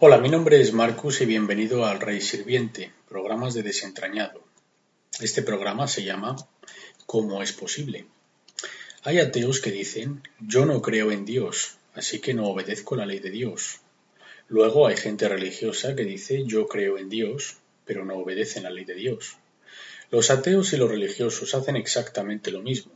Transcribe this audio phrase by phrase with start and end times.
[0.00, 4.44] Hola, mi nombre es Marcus y bienvenido al Rey Sirviente, programas de desentrañado.
[5.20, 6.36] Este programa se llama
[7.04, 8.06] ¿Cómo es posible?
[9.02, 13.18] Hay ateos que dicen yo no creo en Dios, así que no obedezco la ley
[13.18, 13.80] de Dios.
[14.46, 18.84] Luego hay gente religiosa que dice yo creo en Dios, pero no obedecen la ley
[18.84, 19.38] de Dios.
[20.12, 22.92] Los ateos y los religiosos hacen exactamente lo mismo.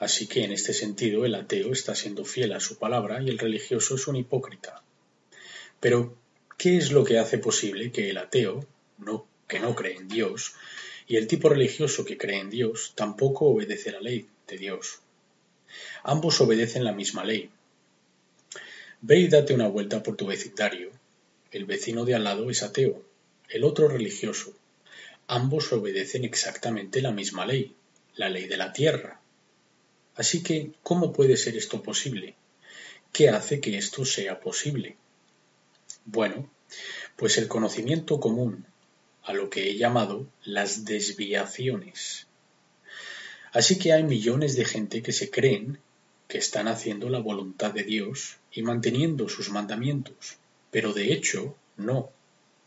[0.00, 3.38] Así que en este sentido el ateo está siendo fiel a su palabra y el
[3.38, 4.82] religioso es un hipócrita.
[5.80, 6.16] Pero,
[6.56, 8.66] ¿qué es lo que hace posible que el ateo,
[9.46, 10.54] que no cree en Dios,
[11.06, 15.00] y el tipo religioso que cree en Dios tampoco obedece la ley de Dios?
[16.02, 17.50] Ambos obedecen la misma ley.
[19.00, 20.90] Ve y date una vuelta por tu vecindario.
[21.52, 23.02] El vecino de al lado es ateo,
[23.48, 24.52] el otro religioso.
[25.28, 27.74] Ambos obedecen exactamente la misma ley,
[28.16, 29.20] la ley de la tierra.
[30.16, 32.34] Así que, ¿cómo puede ser esto posible?
[33.12, 34.96] ¿Qué hace que esto sea posible?
[36.04, 36.50] Bueno,
[37.16, 38.66] pues el conocimiento común,
[39.24, 42.26] a lo que he llamado las desviaciones.
[43.52, 45.78] Así que hay millones de gente que se creen
[46.28, 50.38] que están haciendo la voluntad de Dios y manteniendo sus mandamientos,
[50.70, 52.10] pero de hecho no,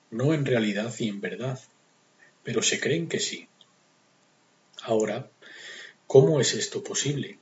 [0.09, 1.59] no en realidad y en verdad,
[2.43, 3.47] pero se creen que sí.
[4.83, 5.29] Ahora,
[6.07, 7.37] ¿cómo es esto posible?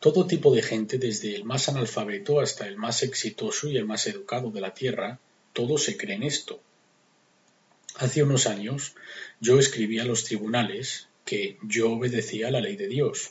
[0.00, 4.06] Todo tipo de gente, desde el más analfabeto hasta el más exitoso y el más
[4.06, 5.18] educado de la Tierra,
[5.52, 6.60] todos se creen esto.
[7.96, 8.94] Hace unos años
[9.40, 13.30] yo escribí a los tribunales que yo obedecía la ley de Dios,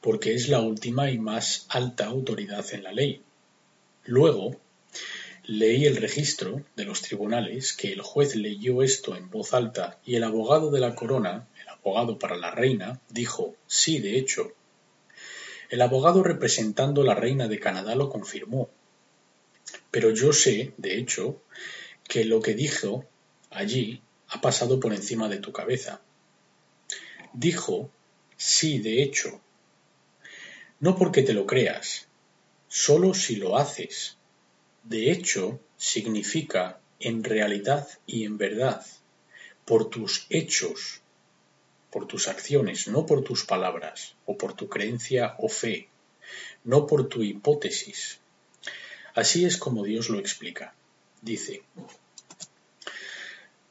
[0.00, 3.20] porque es la última y más alta autoridad en la ley.
[4.04, 4.56] Luego,
[5.44, 10.14] leí el registro de los tribunales que el juez leyó esto en voz alta y
[10.16, 14.52] el abogado de la corona, el abogado para la reina, dijo, sí, de hecho,
[15.72, 18.68] el abogado representando la reina de Canadá lo confirmó.
[19.90, 21.40] Pero yo sé, de hecho,
[22.04, 23.06] que lo que dijo
[23.48, 26.02] allí ha pasado por encima de tu cabeza.
[27.32, 27.90] Dijo,
[28.36, 29.40] sí, de hecho.
[30.78, 32.06] No porque te lo creas,
[32.68, 34.18] solo si lo haces.
[34.82, 38.84] De hecho, significa en realidad y en verdad,
[39.64, 41.01] por tus hechos,
[41.92, 45.88] por tus acciones, no por tus palabras, o por tu creencia o fe,
[46.64, 48.18] no por tu hipótesis.
[49.14, 50.74] Así es como Dios lo explica.
[51.20, 51.62] Dice,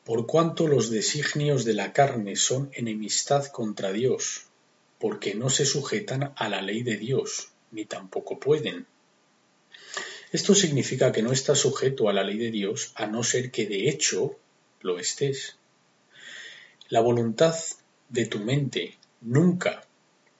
[0.06, 4.46] por cuanto los designios de la carne son enemistad contra Dios,
[5.00, 8.86] porque no se sujetan a la ley de Dios, ni tampoco pueden.
[10.32, 13.66] Esto significa que no estás sujeto a la ley de Dios a no ser que
[13.66, 14.38] de hecho
[14.82, 15.58] lo estés.
[16.88, 17.56] La voluntad
[18.12, 19.88] de tu mente nunca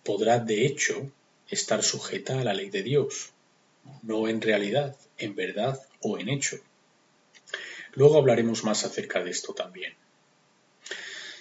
[0.04, 1.10] podrá de hecho
[1.48, 3.32] estar sujeta a la ley de Dios,
[4.04, 6.58] no en realidad, en verdad o en hecho.
[7.94, 9.94] Luego hablaremos más acerca de esto también.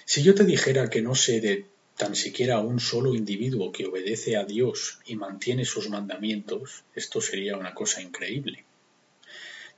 [0.05, 4.37] Si yo te dijera que no sé de tan siquiera un solo individuo que obedece
[4.37, 8.65] a Dios y mantiene sus mandamientos, esto sería una cosa increíble.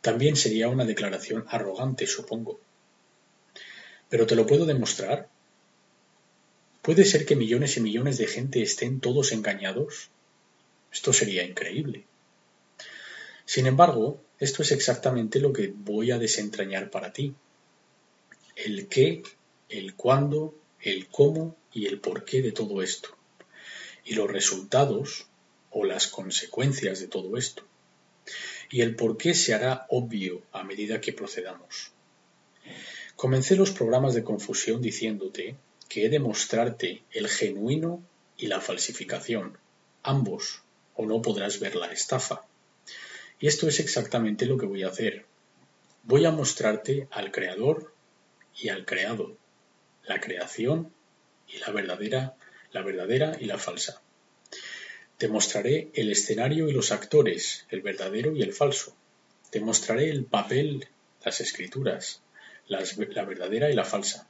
[0.00, 2.60] También sería una declaración arrogante, supongo.
[4.08, 5.28] Pero te lo puedo demostrar
[6.82, 10.10] ¿Puede ser que millones y millones de gente estén todos engañados?
[10.92, 12.04] Esto sería increíble.
[13.44, 17.34] Sin embargo, esto es exactamente lo que voy a desentrañar para ti.
[18.56, 19.22] El qué,
[19.68, 23.16] el cuándo, el cómo y el porqué de todo esto.
[24.04, 25.28] Y los resultados
[25.70, 27.62] o las consecuencias de todo esto.
[28.70, 31.92] Y el por qué se hará obvio a medida que procedamos.
[33.14, 35.54] Comencé los programas de confusión diciéndote
[35.92, 38.02] que he de mostrarte el genuino
[38.38, 39.58] y la falsificación,
[40.02, 40.62] ambos,
[40.94, 42.46] o no podrás ver la estafa.
[43.38, 45.26] Y esto es exactamente lo que voy a hacer.
[46.04, 47.92] Voy a mostrarte al creador
[48.56, 49.36] y al creado,
[50.04, 50.90] la creación
[51.46, 52.36] y la verdadera,
[52.70, 54.00] la verdadera y la falsa.
[55.18, 58.96] Te mostraré el escenario y los actores, el verdadero y el falso.
[59.50, 60.88] Te mostraré el papel,
[61.22, 62.22] las escrituras,
[62.66, 62.80] la
[63.26, 64.26] verdadera y la falsa.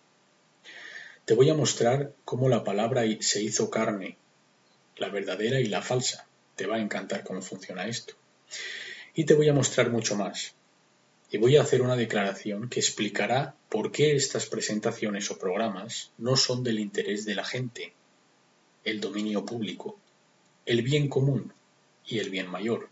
[1.24, 4.16] Te voy a mostrar cómo la palabra se hizo carne,
[4.96, 6.26] la verdadera y la falsa.
[6.56, 8.14] Te va a encantar cómo funciona esto.
[9.14, 10.54] Y te voy a mostrar mucho más.
[11.30, 16.36] Y voy a hacer una declaración que explicará por qué estas presentaciones o programas no
[16.36, 17.92] son del interés de la gente,
[18.82, 19.98] el dominio público,
[20.66, 21.52] el bien común
[22.04, 22.90] y el bien mayor.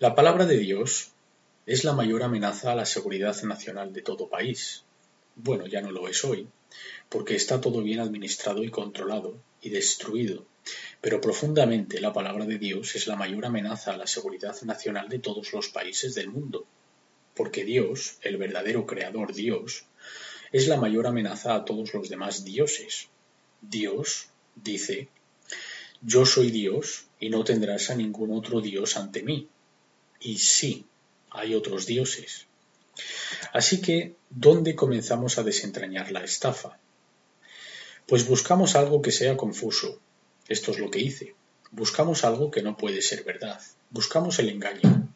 [0.00, 1.12] La palabra de Dios
[1.66, 4.84] es la mayor amenaza a la seguridad nacional de todo país,
[5.38, 6.48] bueno, ya no lo es hoy,
[7.08, 10.44] porque está todo bien administrado y controlado y destruido,
[11.00, 15.20] pero profundamente la palabra de Dios es la mayor amenaza a la seguridad nacional de
[15.20, 16.66] todos los países del mundo,
[17.34, 19.84] porque Dios, el verdadero creador Dios,
[20.50, 23.08] es la mayor amenaza a todos los demás dioses.
[23.60, 25.08] Dios dice,
[26.02, 29.48] yo soy Dios y no tendrás a ningún otro Dios ante mí.
[30.20, 30.84] Y sí,
[31.30, 32.47] hay otros dioses.
[33.52, 36.78] Así que, ¿dónde comenzamos a desentrañar la estafa?
[38.06, 40.00] Pues buscamos algo que sea confuso.
[40.48, 41.34] Esto es lo que hice.
[41.70, 43.60] Buscamos algo que no puede ser verdad.
[43.90, 45.08] Buscamos el engaño.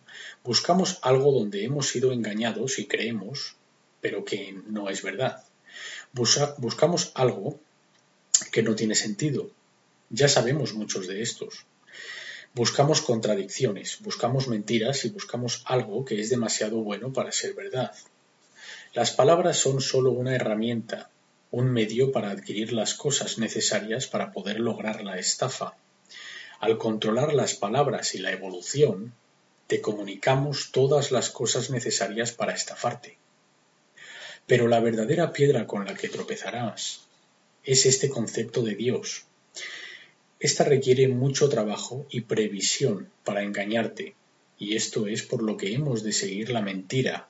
[0.44, 3.56] Buscamos algo donde hemos sido engañados y creemos,
[4.00, 5.42] pero que no es verdad.
[6.12, 7.58] buscamos algo
[8.50, 9.50] que no tiene sentido.
[10.10, 11.64] Ya sabemos muchos de estos.
[12.54, 17.92] Buscamos contradicciones, buscamos mentiras y buscamos algo que es demasiado bueno para ser verdad.
[18.92, 21.08] Las palabras son sólo una herramienta,
[21.50, 25.76] un medio para adquirir las cosas necesarias para poder lograr la estafa.
[26.60, 29.14] Al controlar las palabras y la evolución,
[29.66, 33.16] te comunicamos todas las cosas necesarias para estafarte.
[34.46, 37.00] Pero la verdadera piedra con la que tropezarás
[37.64, 39.24] es este concepto de Dios.
[40.42, 44.16] Esta requiere mucho trabajo y previsión para engañarte,
[44.58, 47.28] y esto es por lo que hemos de seguir la mentira,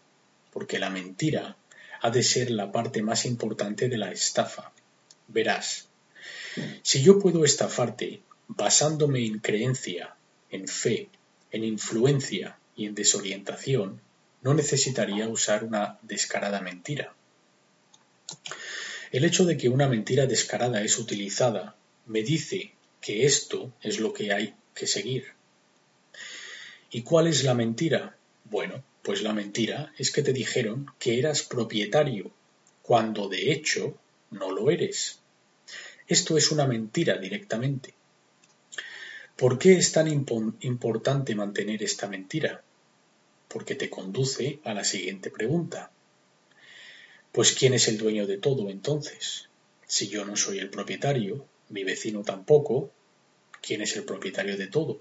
[0.51, 1.59] porque la mentira
[2.01, 4.73] ha de ser la parte más importante de la estafa.
[5.29, 5.89] Verás,
[6.81, 10.15] si yo puedo estafarte basándome en creencia,
[10.49, 11.11] en fe,
[11.51, 14.01] en influencia y en desorientación,
[14.41, 17.13] no necesitaría usar una descarada mentira.
[19.11, 21.77] El hecho de que una mentira descarada es utilizada
[22.07, 25.27] me dice que esto es lo que hay que seguir.
[26.91, 28.17] ¿Y cuál es la mentira?
[28.45, 32.31] Bueno, pues la mentira es que te dijeron que eras propietario,
[32.83, 33.99] cuando de hecho
[34.31, 35.19] no lo eres.
[36.07, 37.93] Esto es una mentira directamente.
[39.37, 42.63] ¿Por qué es tan importante mantener esta mentira?
[43.49, 45.91] Porque te conduce a la siguiente pregunta.
[47.33, 49.49] Pues ¿quién es el dueño de todo entonces?
[49.87, 52.91] Si yo no soy el propietario, mi vecino tampoco,
[53.61, 55.01] ¿quién es el propietario de todo?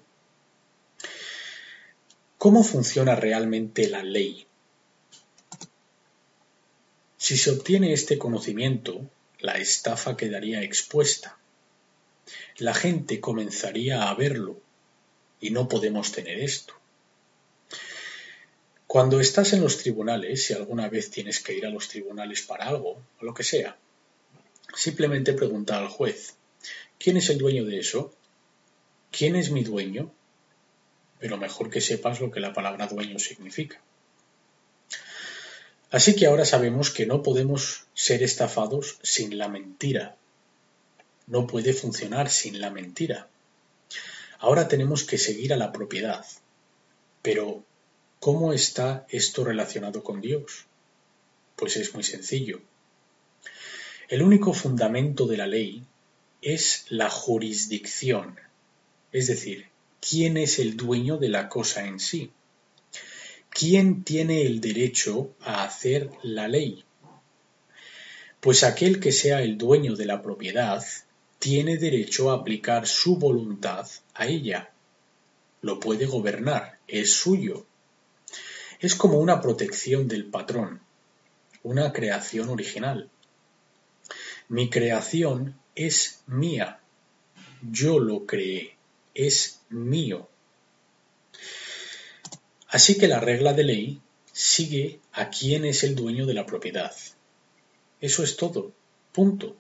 [2.38, 4.48] ¿Cómo funciona realmente la ley?
[7.18, 9.08] Si se obtiene este conocimiento,
[9.40, 11.38] la estafa quedaría expuesta.
[12.58, 14.60] La gente comenzaría a verlo
[15.40, 16.74] y no podemos tener esto.
[18.88, 22.68] Cuando estás en los tribunales, si alguna vez tienes que ir a los tribunales para
[22.68, 23.78] algo, o lo que sea,
[24.76, 26.36] simplemente pregunta al juez,
[27.02, 28.14] ¿quién es el dueño de eso?
[29.12, 30.12] ¿Quién es mi dueño?
[31.22, 33.80] pero mejor que sepas lo que la palabra dueño significa.
[35.92, 40.18] Así que ahora sabemos que no podemos ser estafados sin la mentira.
[41.28, 43.28] No puede funcionar sin la mentira.
[44.40, 46.26] Ahora tenemos que seguir a la propiedad.
[47.22, 47.64] Pero,
[48.20, 50.66] ¿cómo está esto relacionado con Dios?
[51.56, 52.62] Pues es muy sencillo.
[54.10, 55.84] El único fundamento de la ley
[56.42, 58.40] es la jurisdicción,
[59.12, 59.68] es decir,
[60.00, 62.32] quién es el dueño de la cosa en sí.
[63.50, 66.84] ¿Quién tiene el derecho a hacer la ley?
[68.40, 70.84] Pues aquel que sea el dueño de la propiedad
[71.38, 74.72] tiene derecho a aplicar su voluntad a ella.
[75.62, 77.66] Lo puede gobernar, es suyo.
[78.80, 80.82] Es como una protección del patrón,
[81.62, 83.10] una creación original.
[84.48, 86.80] Mi creación es mía.
[87.62, 88.76] Yo lo creé
[89.14, 90.28] es mío.
[92.70, 94.02] Así que la regla de ley
[94.32, 96.96] sigue a quién es el dueño de la propiedad.
[98.00, 98.72] Eso es todo.
[99.12, 99.56] Punto.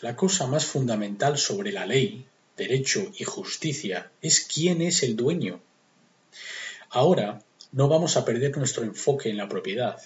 [0.00, 5.60] La cosa más fundamental sobre la ley, derecho y justicia es quién es el dueño.
[6.90, 10.00] Ahora no vamos a perder nuestro enfoque en la propiedad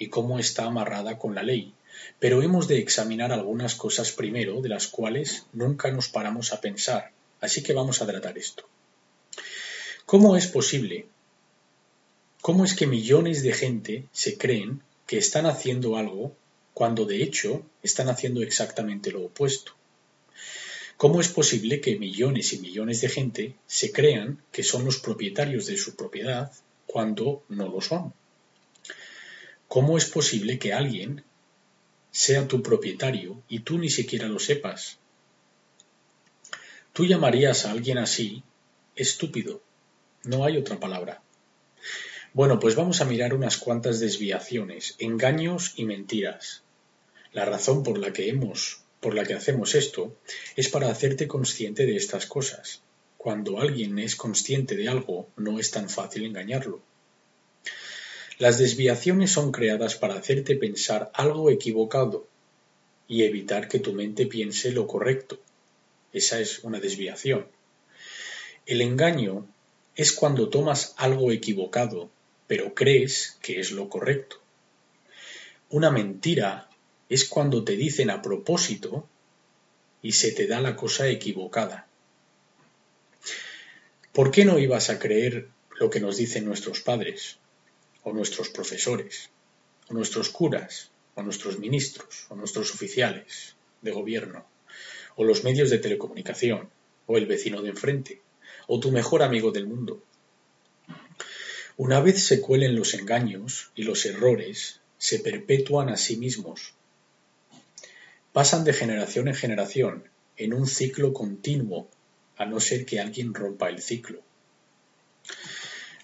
[0.00, 1.72] y cómo está amarrada con la ley,
[2.18, 7.12] pero hemos de examinar algunas cosas primero de las cuales nunca nos paramos a pensar
[7.40, 8.68] Así que vamos a tratar esto.
[10.04, 11.06] ¿Cómo es posible?
[12.42, 16.36] ¿Cómo es que millones de gente se creen que están haciendo algo
[16.74, 19.72] cuando de hecho están haciendo exactamente lo opuesto?
[20.96, 25.66] ¿Cómo es posible que millones y millones de gente se crean que son los propietarios
[25.66, 26.52] de su propiedad
[26.86, 28.12] cuando no lo son?
[29.70, 31.22] ¿Cómo es posible que alguien
[32.10, 34.98] sea tu propietario y tú ni siquiera lo sepas
[36.92, 38.42] Tú llamarías a alguien así
[38.96, 39.62] estúpido.
[40.24, 41.22] No hay otra palabra.
[42.32, 46.64] Bueno, pues vamos a mirar unas cuantas desviaciones, engaños y mentiras.
[47.32, 50.16] La razón por la que hemos, por la que hacemos esto,
[50.56, 52.82] es para hacerte consciente de estas cosas.
[53.16, 56.82] Cuando alguien es consciente de algo, no es tan fácil engañarlo.
[58.40, 62.26] Las desviaciones son creadas para hacerte pensar algo equivocado
[63.06, 65.38] y evitar que tu mente piense lo correcto.
[66.14, 67.46] Esa es una desviación.
[68.64, 69.46] El engaño
[69.94, 72.08] es cuando tomas algo equivocado
[72.46, 74.40] pero crees que es lo correcto.
[75.68, 76.70] Una mentira
[77.10, 79.06] es cuando te dicen a propósito
[80.00, 81.86] y se te da la cosa equivocada.
[84.14, 87.36] ¿Por qué no ibas a creer lo que nos dicen nuestros padres,
[88.02, 89.30] o nuestros profesores,
[89.88, 94.46] o nuestros curas, o nuestros ministros, o nuestros oficiales de gobierno,
[95.16, 96.70] o los medios de telecomunicación,
[97.06, 98.22] o el vecino de enfrente,
[98.66, 100.02] o tu mejor amigo del mundo?
[101.76, 106.74] Una vez se cuelen los engaños y los errores, se perpetúan a sí mismos.
[108.32, 110.04] Pasan de generación en generación,
[110.36, 111.88] en un ciclo continuo,
[112.36, 114.22] a no ser que alguien rompa el ciclo.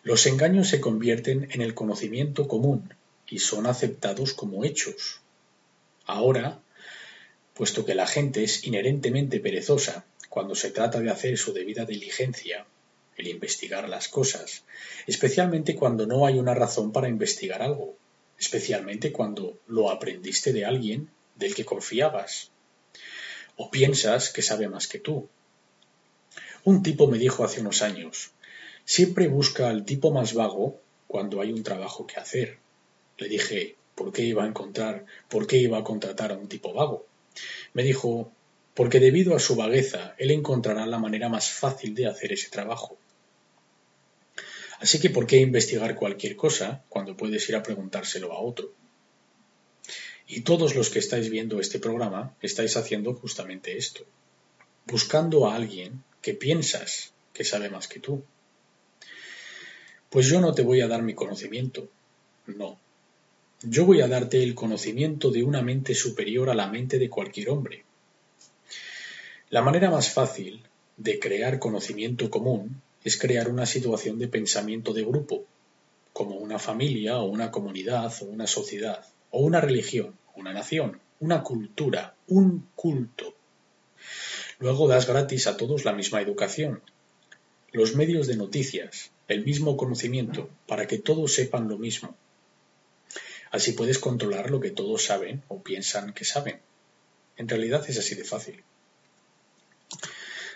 [0.06, 2.94] Los engaños se convierten en el conocimiento común
[3.26, 5.20] y son aceptados como hechos.
[6.04, 6.60] Ahora,
[7.54, 12.66] puesto que la gente es inherentemente perezosa cuando se trata de hacer su debida diligencia,
[13.16, 14.62] el investigar las cosas,
[15.08, 17.96] especialmente cuando no hay una razón para investigar algo,
[18.38, 22.52] especialmente cuando lo aprendiste de alguien del que confiabas,
[23.56, 25.28] o piensas que sabe más que tú.
[26.62, 28.30] Un tipo me dijo hace unos años,
[28.86, 32.58] siempre busca al tipo más vago cuando hay un trabajo que hacer.
[33.18, 36.72] Le dije, ¿por qué iba a encontrar, por qué iba a contratar a un tipo
[36.72, 37.06] vago?
[37.74, 38.32] Me dijo,
[38.74, 42.96] porque debido a su vagueza, él encontrará la manera más fácil de hacer ese trabajo.
[44.78, 48.72] Así que ¿por qué investigar cualquier cosa cuando puedes ir a preguntárselo a otro?
[50.28, 54.04] Y todos los que estáis viendo este programa estáis haciendo justamente esto,
[54.84, 58.24] buscando a alguien que piensas que sabe más que tú.
[60.10, 61.88] Pues yo no te voy a dar mi conocimiento,
[62.46, 62.78] no.
[63.62, 67.50] Yo voy a darte el conocimiento de una mente superior a la mente de cualquier
[67.50, 67.84] hombre.
[69.50, 70.62] La manera más fácil
[70.96, 75.44] de crear conocimiento común es crear una situación de pensamiento de grupo,
[76.12, 81.42] como una familia o una comunidad o una sociedad, o una religión, una nación, una
[81.42, 83.34] cultura, un culto.
[84.58, 86.80] Luego das gratis a todos la misma educación,
[87.72, 92.16] los medios de noticias, el mismo conocimiento, para que todos sepan lo mismo.
[93.50, 96.60] Así puedes controlar lo que todos saben o piensan que saben.
[97.36, 98.62] En realidad es así de fácil.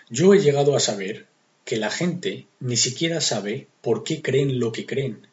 [0.09, 1.27] Yo he llegado a saber
[1.65, 5.27] que la gente ni siquiera sabe por qué creen lo que creen.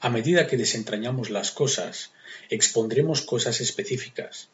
[0.00, 2.12] A medida que desentrañamos las cosas,
[2.50, 4.48] expondremos cosas específicas,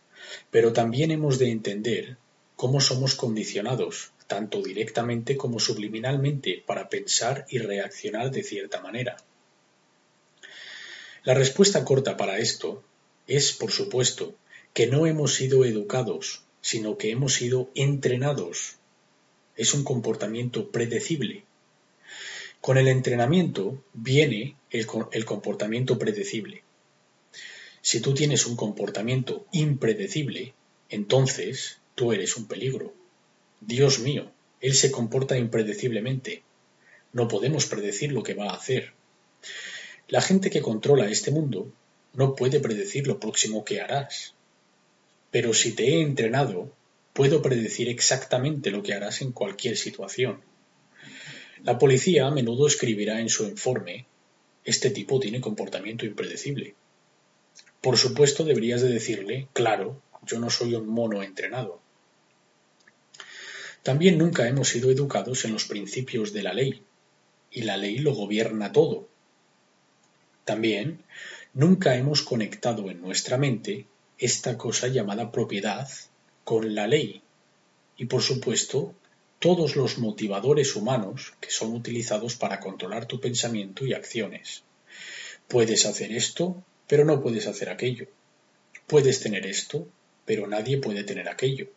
[0.50, 2.16] pero también hemos de entender
[2.56, 9.16] cómo somos condicionados, tanto directamente como subliminalmente, para pensar y reaccionar de cierta manera.
[11.24, 12.84] La respuesta corta para esto
[13.26, 14.36] es, por supuesto,
[14.72, 18.78] que no hemos sido educados, sino que hemos sido entrenados
[19.58, 21.44] es un comportamiento predecible.
[22.60, 24.86] Con el entrenamiento viene el,
[25.26, 26.62] comportamiento predecible.
[27.82, 30.54] Si tú tienes un comportamiento impredecible,
[30.88, 32.94] entonces tú eres un peligro.
[33.60, 36.42] Dios mío, Él se comporta impredeciblemente.
[37.12, 38.92] No podemos predecir lo que va a hacer.
[40.08, 41.72] La gente que controla este mundo
[42.14, 44.34] no puede predecir lo próximo que harás.
[45.30, 46.72] Pero si te he entrenado
[47.18, 50.40] Puedo predecir exactamente lo que harás en cualquier situación.
[51.64, 54.06] La policía a menudo escribirá en su informe
[54.64, 56.76] este tipo tiene comportamiento impredecible.
[57.80, 61.80] Por supuesto deberías de decirle, claro, yo no soy un mono entrenado.
[63.88, 66.82] También nunca hemos sido educados en los principios de la ley,
[67.50, 69.08] y la ley lo gobierna todo.
[70.44, 71.04] También
[71.54, 73.86] nunca hemos conectado en nuestra mente
[74.18, 75.88] esta cosa llamada propiedad
[76.44, 77.22] con la ley
[77.96, 78.94] y, por supuesto,
[79.38, 84.64] todos los motivadores humanos que son utilizados para controlar tu pensamiento y acciones.
[85.48, 88.06] Puedes hacer esto, pero no puedes hacer aquello.
[88.86, 89.88] Puedes tener esto,
[90.26, 91.68] pero nadie puede tener aquello.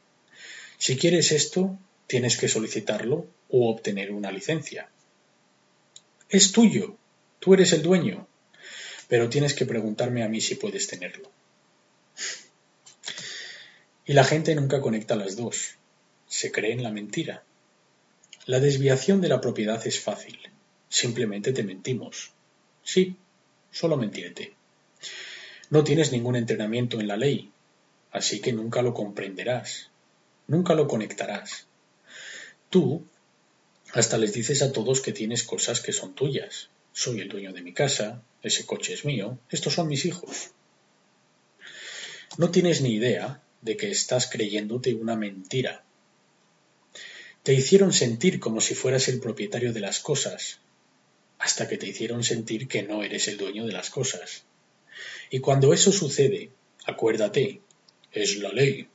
[0.78, 1.80] Si quieres esto,
[2.12, 4.90] tienes que solicitarlo o obtener una licencia.
[6.28, 6.98] Es tuyo,
[7.40, 8.28] tú eres el dueño,
[9.08, 11.32] pero tienes que preguntarme a mí si puedes tenerlo.
[14.06, 15.76] Y la gente nunca conecta las dos.
[16.28, 17.46] Se cree en la mentira.
[18.46, 20.38] La desviación de la propiedad es fácil.
[20.90, 22.34] Simplemente te mentimos.
[22.84, 23.16] Sí,
[23.72, 24.54] solo mentirte.
[25.70, 27.54] No tienes ningún entrenamiento en la ley,
[28.12, 29.90] así que nunca lo comprenderás,
[30.48, 31.71] nunca lo conectarás.
[32.72, 33.06] Tú
[33.94, 36.70] hasta les dices a todos que tienes cosas que son tuyas.
[36.94, 40.52] Soy el dueño de mi casa, ese coche es mío, estos son mis hijos.
[42.38, 45.84] No tienes ni idea de que estás creyéndote una mentira.
[47.44, 50.60] Te hicieron sentir como si fueras el propietario de las cosas,
[51.40, 54.46] hasta que te hicieron sentir que no eres el dueño de las cosas.
[55.30, 56.52] Y cuando eso sucede,
[56.86, 57.60] acuérdate,
[58.14, 58.88] es la ley.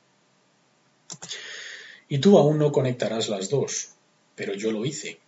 [2.09, 3.89] Y tú aún no conectarás las dos,
[4.35, 5.19] pero yo lo hice,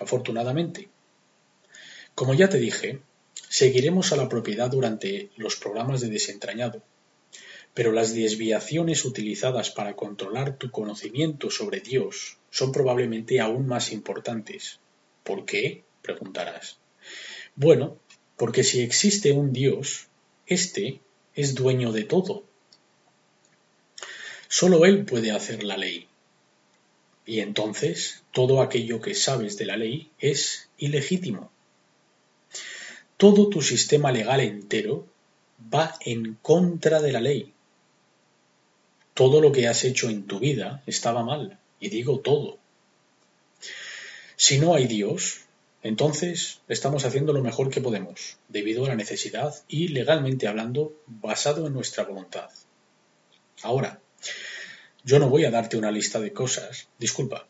[0.00, 0.88] afortunadamente.
[2.14, 3.00] Como ya te dije,
[3.48, 6.82] seguiremos a la propiedad durante los programas de desentrañado,
[7.74, 14.78] pero las desviaciones utilizadas para controlar tu conocimiento sobre Dios son probablemente aún más importantes.
[15.24, 15.82] ¿Por qué?
[16.02, 16.78] preguntarás.
[17.56, 17.98] Bueno,
[18.36, 20.06] porque si existe un Dios,
[20.46, 21.00] éste
[21.34, 22.44] es dueño de todo.
[24.48, 26.06] Solo Él puede hacer la ley.
[27.26, 31.50] Y entonces todo aquello que sabes de la ley es ilegítimo.
[33.16, 35.06] Todo tu sistema legal entero
[35.72, 37.52] va en contra de la ley.
[39.14, 42.58] Todo lo que has hecho en tu vida estaba mal, y digo todo.
[44.36, 45.42] Si no hay Dios,
[45.82, 51.66] entonces estamos haciendo lo mejor que podemos, debido a la necesidad y, legalmente hablando, basado
[51.66, 52.50] en nuestra voluntad.
[53.62, 54.00] Ahora,
[55.04, 57.46] yo no voy a darte una lista de cosas, disculpa,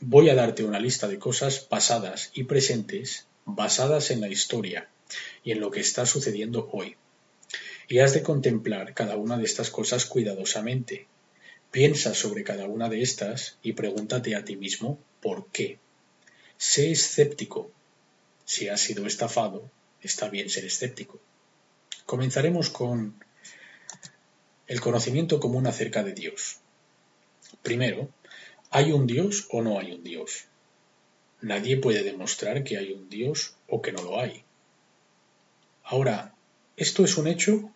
[0.00, 4.88] voy a darte una lista de cosas pasadas y presentes basadas en la historia
[5.44, 6.96] y en lo que está sucediendo hoy.
[7.88, 11.06] Y has de contemplar cada una de estas cosas cuidadosamente.
[11.70, 15.78] Piensa sobre cada una de estas y pregúntate a ti mismo por qué.
[16.56, 17.70] Sé escéptico.
[18.44, 19.70] Si has sido estafado,
[20.02, 21.20] está bien ser escéptico.
[22.06, 23.22] Comenzaremos con
[24.68, 26.58] el conocimiento común acerca de Dios.
[27.62, 28.10] Primero,
[28.70, 30.44] ¿hay un Dios o no hay un Dios?
[31.40, 34.44] Nadie puede demostrar que hay un Dios o que no lo hay.
[35.84, 36.34] Ahora,
[36.76, 37.72] ¿esto es un hecho?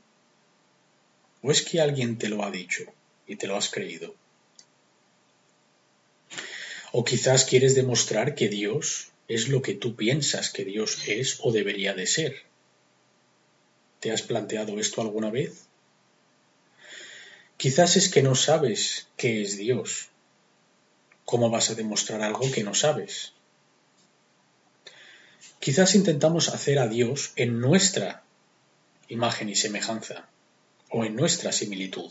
[1.41, 2.85] ¿O es que alguien te lo ha dicho
[3.27, 4.15] y te lo has creído?
[6.93, 11.53] ¿O quizás quieres demostrar que Dios es lo que tú piensas que Dios es o
[11.53, 12.43] debería de ser?
[14.01, 15.69] ¿Te has planteado esto alguna vez?
[17.63, 20.09] Quizás es que no sabes qué es Dios.
[21.25, 23.35] ¿Cómo vas a demostrar algo que no sabes?
[25.61, 28.25] Quizás intentamos hacer a Dios en nuestra
[29.07, 30.29] imagen y semejanza
[30.91, 32.11] o en nuestra similitud.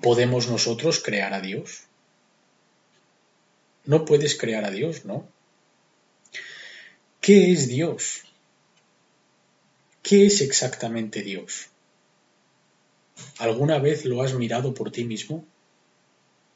[0.00, 1.80] ¿Podemos nosotros crear a Dios?
[3.84, 5.26] No puedes crear a Dios, ¿no?
[7.20, 8.22] ¿Qué es Dios?
[10.04, 11.73] ¿Qué es exactamente Dios?
[13.38, 15.44] ¿Alguna vez lo has mirado por ti mismo?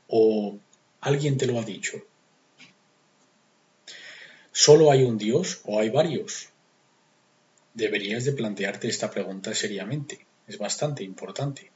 [0.09, 0.59] ¿O
[1.01, 1.99] alguien te lo ha dicho?
[4.53, 6.49] ¿Solo hay un Dios o hay varios?
[7.75, 11.71] Deberías de plantearte esta pregunta seriamente es bastante importante.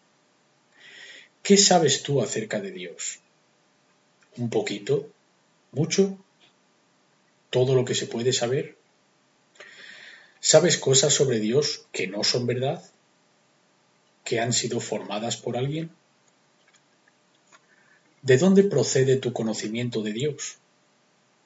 [1.42, 3.20] ¿Qué sabes tú acerca de Dios?
[4.36, 5.08] ¿Un poquito?
[5.72, 6.18] ¿Mucho?
[7.50, 8.76] ¿Todo lo que se puede saber?
[10.40, 12.82] ¿Sabes cosas sobre Dios que no son verdad?
[14.32, 15.90] ¿Que han sido formadas por alguien?
[18.22, 20.56] ¿De dónde procede tu conocimiento de Dios?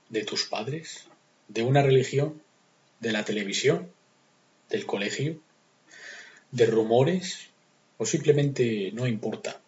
[0.08, 1.08] ¿De tus padres?
[1.48, 2.40] ¿De una religión?
[3.00, 3.90] ¿De la televisión?
[4.70, 5.40] ¿Del colegio?
[6.52, 7.48] de rumores
[7.98, 9.60] o simplemente no importa.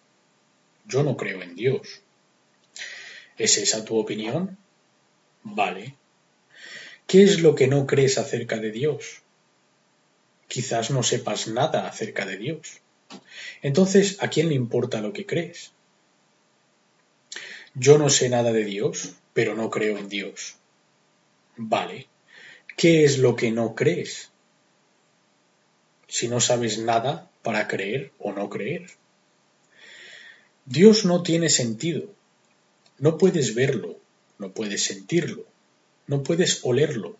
[0.87, 2.02] Yo no creo en Dios.
[3.37, 4.57] ¿Es esa tu opinión?
[5.42, 5.96] Vale.
[7.09, 9.22] ¿Qué es lo que no crees acerca de Dios?
[10.46, 12.81] Quizás no sepas nada acerca de Dios.
[13.62, 15.73] Entonces, ¿a quién le importa lo que crees?
[17.75, 20.57] Yo no sé nada de Dios, pero no creo en Dios.
[21.57, 22.09] Vale.
[22.77, 24.31] ¿Qué es lo que no crees?
[26.09, 28.87] si no sabes nada para creer o no creer?
[30.64, 32.11] Dios no tiene sentido.
[32.99, 33.99] No puedes verlo,
[34.38, 35.44] no puedes sentirlo,
[36.07, 37.16] no puedes olerlo,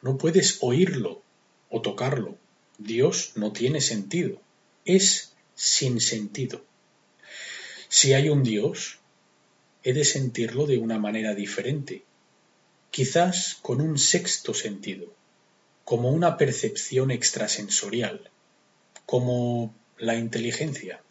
[0.00, 1.20] no puedes oírlo
[1.68, 2.36] o tocarlo.
[2.78, 4.40] Dios no tiene sentido.
[4.88, 6.64] Es sin sentido.
[7.90, 9.00] Si hay un Dios,
[9.82, 12.04] he de sentirlo de una manera diferente,
[12.90, 15.12] quizás con un sexto sentido,
[15.84, 18.30] como una percepción extrasensorial,
[19.04, 21.02] como la inteligencia.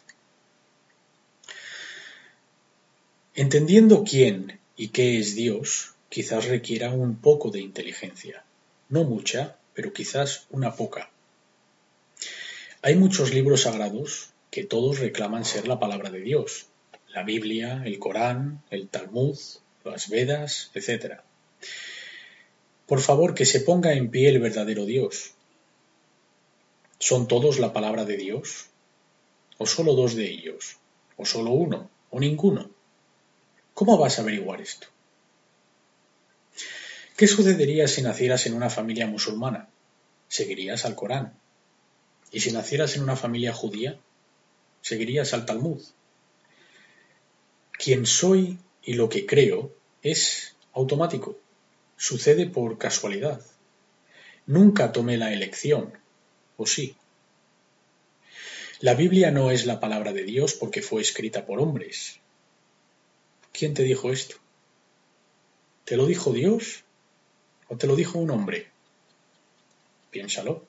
[3.36, 8.42] Entendiendo quién y qué es Dios, quizás requiera un poco de inteligencia,
[8.88, 11.12] no mucha, pero quizás una poca.
[12.80, 16.66] Hay muchos libros sagrados que todos reclaman ser la palabra de Dios.
[17.08, 19.36] La Biblia, el Corán, el Talmud,
[19.84, 21.20] las Vedas, etc.
[22.86, 25.32] Por favor, que se ponga en pie el verdadero Dios.
[27.00, 28.66] ¿Son todos la palabra de Dios?
[29.58, 30.76] ¿O solo dos de ellos?
[31.16, 31.90] ¿O solo uno?
[32.10, 32.70] ¿O ninguno?
[33.74, 34.86] ¿Cómo vas a averiguar esto?
[37.16, 39.68] ¿Qué sucedería si nacieras en una familia musulmana?
[40.28, 41.37] Seguirías al Corán.
[42.30, 43.98] ¿Y si nacieras en una familia judía?
[44.82, 45.82] Seguirías al Talmud.
[47.72, 51.38] Quien soy y lo que creo es automático.
[51.96, 53.40] Sucede por casualidad.
[54.46, 55.92] Nunca tomé la elección.
[56.56, 56.96] ¿O sí?
[58.80, 62.20] La Biblia no es la palabra de Dios porque fue escrita por hombres.
[63.52, 64.36] ¿Quién te dijo esto?
[65.84, 66.84] ¿Te lo dijo Dios
[67.68, 68.66] ¿O te lo dijo un hombre?
[70.10, 70.66] Piénsalo.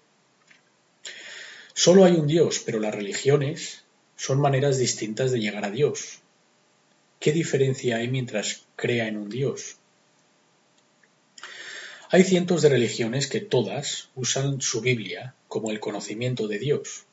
[1.79, 3.85] Solo hay un Dios, pero las religiones
[4.17, 6.19] son maneras distintas de llegar a Dios.
[7.21, 9.77] ¿Qué diferencia hay mientras crea en un Dios?
[12.09, 17.05] Hay cientos de religiones que todas usan su Biblia como el conocimiento de Dios,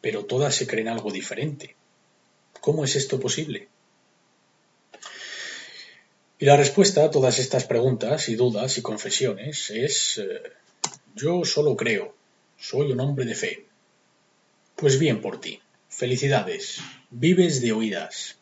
[0.00, 1.76] pero todas se creen algo diferente.
[2.62, 3.68] ¿Cómo es esto posible?
[6.38, 10.40] Y la respuesta a todas estas preguntas y dudas y confesiones es eh,
[11.14, 12.14] yo solo creo,
[12.56, 13.73] soy un hombre de fe.
[14.84, 16.76] Pues bien por ti, felicidades,
[17.08, 18.36] vives de oídas.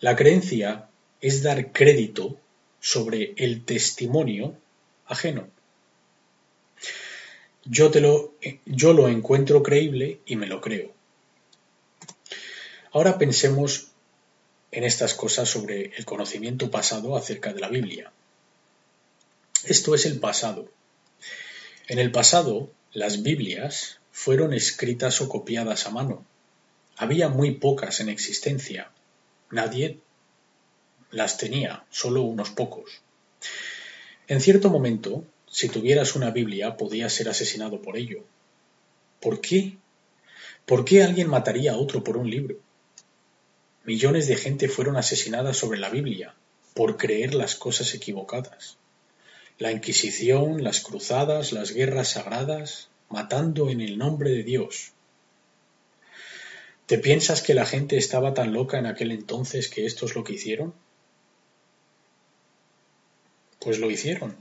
[0.00, 0.88] La creencia
[1.20, 2.40] es dar crédito
[2.80, 4.56] sobre el testimonio
[5.04, 5.50] ajeno.
[7.66, 8.32] Yo, te lo,
[8.64, 10.94] yo lo encuentro creíble y me lo creo.
[12.92, 13.88] Ahora pensemos
[14.70, 18.10] en estas cosas sobre el conocimiento pasado acerca de la Biblia.
[19.64, 20.70] Esto es el pasado.
[21.86, 26.24] En el pasado, las Biblias fueron escritas o copiadas a mano.
[26.96, 28.90] Había muy pocas en existencia.
[29.50, 29.98] Nadie
[31.10, 33.00] las tenía, solo unos pocos.
[34.28, 38.24] En cierto momento, si tuvieras una Biblia, podías ser asesinado por ello.
[39.20, 39.76] ¿Por qué?
[40.66, 42.56] ¿Por qué alguien mataría a otro por un libro?
[43.84, 46.34] Millones de gente fueron asesinadas sobre la Biblia
[46.74, 48.76] por creer las cosas equivocadas.
[49.58, 54.92] La Inquisición, las cruzadas, las guerras sagradas, matando en el nombre de Dios.
[56.86, 60.24] ¿Te piensas que la gente estaba tan loca en aquel entonces que esto es lo
[60.24, 60.74] que hicieron?
[63.60, 64.36] Pues lo hicieron,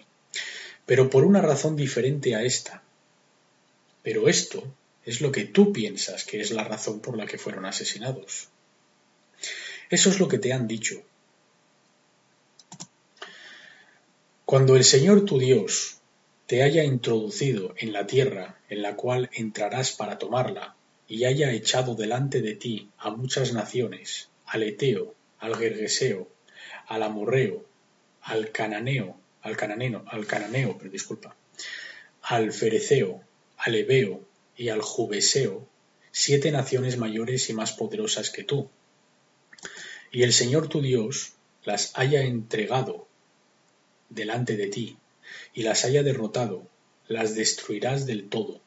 [0.86, 2.82] pero por una razón diferente a esta.
[4.02, 4.64] Pero esto
[5.06, 8.50] es lo que tú piensas que es la razón por la que fueron asesinados.
[9.90, 11.02] Eso es lo que te han dicho.
[14.46, 16.01] Cuando el Señor tu Dios
[16.52, 20.76] te haya introducido en la tierra en la cual entrarás para tomarla,
[21.08, 26.28] y haya echado delante de ti a muchas naciones, al Eteo, al Gergeseo,
[26.88, 27.64] al Amorreo,
[28.24, 31.38] al Cananeo, al Cananeo, al Cananeo, pero disculpa,
[32.22, 33.24] al Fereceo,
[33.56, 34.20] al Ebeo
[34.58, 35.66] y al Jubeseo,
[36.12, 38.70] siete naciones mayores y más poderosas que tú,
[40.12, 41.32] y el Señor tu Dios
[41.64, 43.08] las haya entregado
[44.10, 44.98] delante de ti
[45.54, 46.68] y las haya derrotado,
[47.08, 48.62] las destruirás del todo.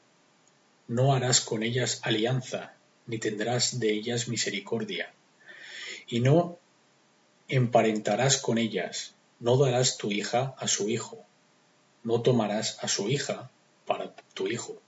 [0.86, 2.74] No harás con ellas alianza,
[3.06, 5.12] ni tendrás de ellas misericordia.
[6.06, 6.58] Y no
[7.48, 11.24] emparentarás con ellas, no darás tu hija a su hijo,
[12.02, 13.50] no tomarás a su hija
[13.86, 14.80] para tu hijo.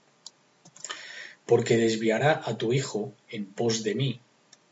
[1.47, 4.21] Porque desviará a tu hijo en pos de mí,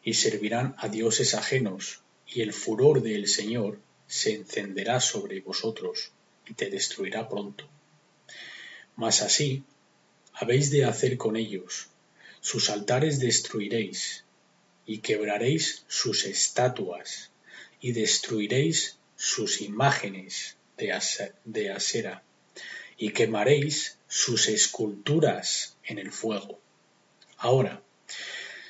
[0.03, 6.13] y servirán a dioses ajenos, y el furor del Señor se encenderá sobre vosotros,
[6.47, 7.69] y te destruirá pronto.
[8.97, 9.65] Mas así
[10.33, 11.89] habéis de hacer con ellos,
[12.41, 14.25] sus altares destruiréis,
[14.87, 17.31] y quebraréis sus estatuas,
[17.81, 20.93] y destruiréis sus imágenes de
[21.71, 22.23] asera,
[22.99, 26.61] y quemaréis sus esculturas en el fuego.
[27.39, 27.83] Ahora,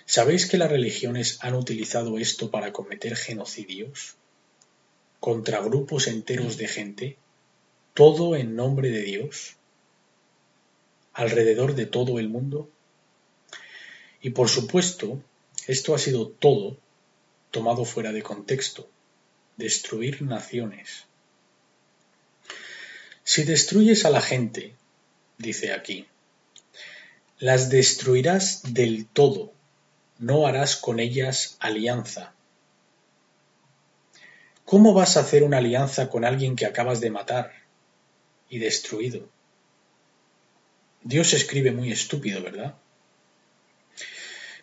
[0.07, 4.17] ¿Sabéis que las religiones han utilizado esto para cometer genocidios?
[5.25, 7.17] contra grupos enteros de gente,
[7.95, 9.57] todo en nombre de Dios,
[11.13, 12.69] alrededor de todo el mundo.
[14.21, 15.23] Y por supuesto,
[15.67, 16.77] esto ha sido todo
[17.51, 18.89] tomado fuera de contexto,
[19.57, 21.05] destruir naciones.
[23.23, 24.75] Si destruyes a la gente,
[25.39, 26.07] dice aquí,
[27.39, 29.53] las destruirás del todo
[30.19, 32.33] no harás con ellas alianza.
[34.65, 37.64] ¿Cómo vas a hacer una alianza con alguien que acabas de matar
[38.49, 39.29] y destruido?
[41.03, 42.75] Dios escribe muy estúpido, ¿verdad?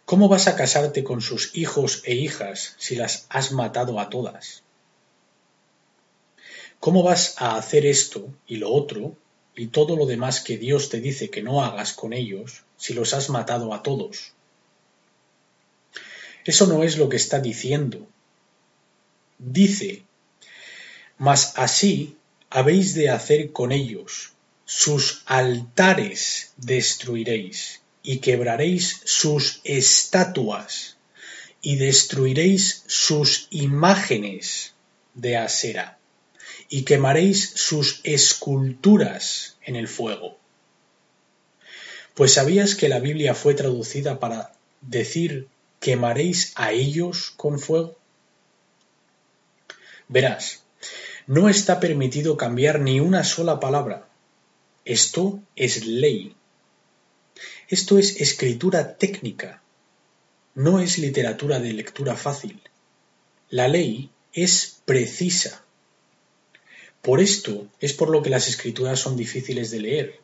[0.05, 4.63] ¿Cómo vas a casarte con sus hijos e hijas si las has matado a todas?
[6.79, 9.15] ¿Cómo vas a hacer esto y lo otro
[9.55, 13.13] y todo lo demás que Dios te dice que no hagas con ellos si los
[13.13, 14.33] has matado a todos?
[16.43, 18.07] Eso no es lo que está diciendo.
[19.37, 20.03] Dice,
[21.17, 22.17] mas así
[22.51, 24.33] habéis de hacer con ellos,
[24.65, 30.97] sus altares destruiréis y quebraréis sus estatuas
[31.61, 34.73] y destruiréis sus imágenes
[35.13, 35.97] de acera
[36.67, 40.37] y quemaréis sus esculturas en el fuego.
[42.15, 45.47] Pues sabías que la Biblia fue traducida para decir
[45.79, 47.97] quemaréis a ellos con fuego.
[50.09, 50.61] Verás,
[51.31, 54.05] no está permitido cambiar ni una sola palabra.
[54.83, 56.35] Esto es ley.
[57.69, 59.61] Esto es escritura técnica,
[60.55, 62.61] no es literatura de lectura fácil.
[63.49, 65.63] La ley es precisa.
[67.01, 70.19] Por esto es por lo que las escrituras son difíciles de leer.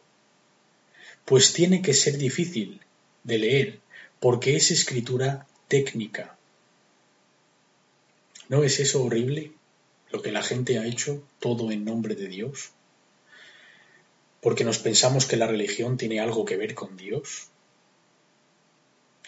[1.23, 2.81] Pues tiene que ser difícil
[3.23, 3.79] de leer
[4.19, 6.37] porque es escritura técnica.
[8.49, 9.56] ¿No es eso horrible?
[10.11, 12.71] Lo que la gente ha hecho todo en nombre de Dios
[14.41, 17.49] porque nos pensamos que la religión tiene algo que ver con Dios.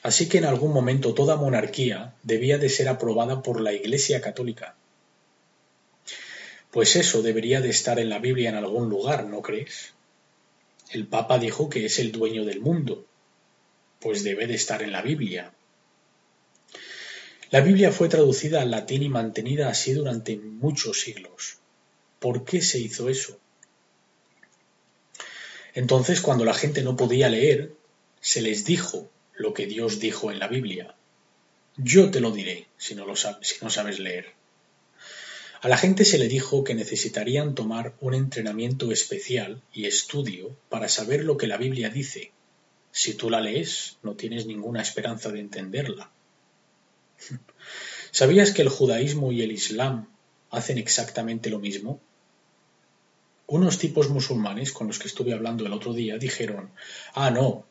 [0.01, 4.75] Así que en algún momento toda monarquía debía de ser aprobada por la Iglesia Católica.
[6.71, 9.93] Pues eso debería de estar en la Biblia en algún lugar, ¿no crees?
[10.91, 13.05] El Papa dijo que es el dueño del mundo,
[13.99, 15.51] pues debe de estar en la Biblia.
[17.51, 21.57] La Biblia fue traducida al latín y mantenida así durante muchos siglos.
[22.19, 23.39] ¿Por qué se hizo eso?
[25.73, 27.73] Entonces, cuando la gente no podía leer,
[28.21, 30.93] se les dijo lo que Dios dijo en la Biblia.
[31.75, 34.27] Yo te lo diré si no, si no sabes leer.
[35.61, 40.87] A la gente se le dijo que necesitarían tomar un entrenamiento especial y estudio para
[40.87, 42.31] saber lo que la Biblia dice.
[42.91, 46.11] Si tú la lees, no tienes ninguna esperanza de entenderla.
[48.11, 50.07] ¿Sabías que el judaísmo y el islam
[50.49, 51.99] hacen exactamente lo mismo?
[53.47, 56.71] Unos tipos musulmanes con los que estuve hablando el otro día dijeron,
[57.13, 57.65] ah, no,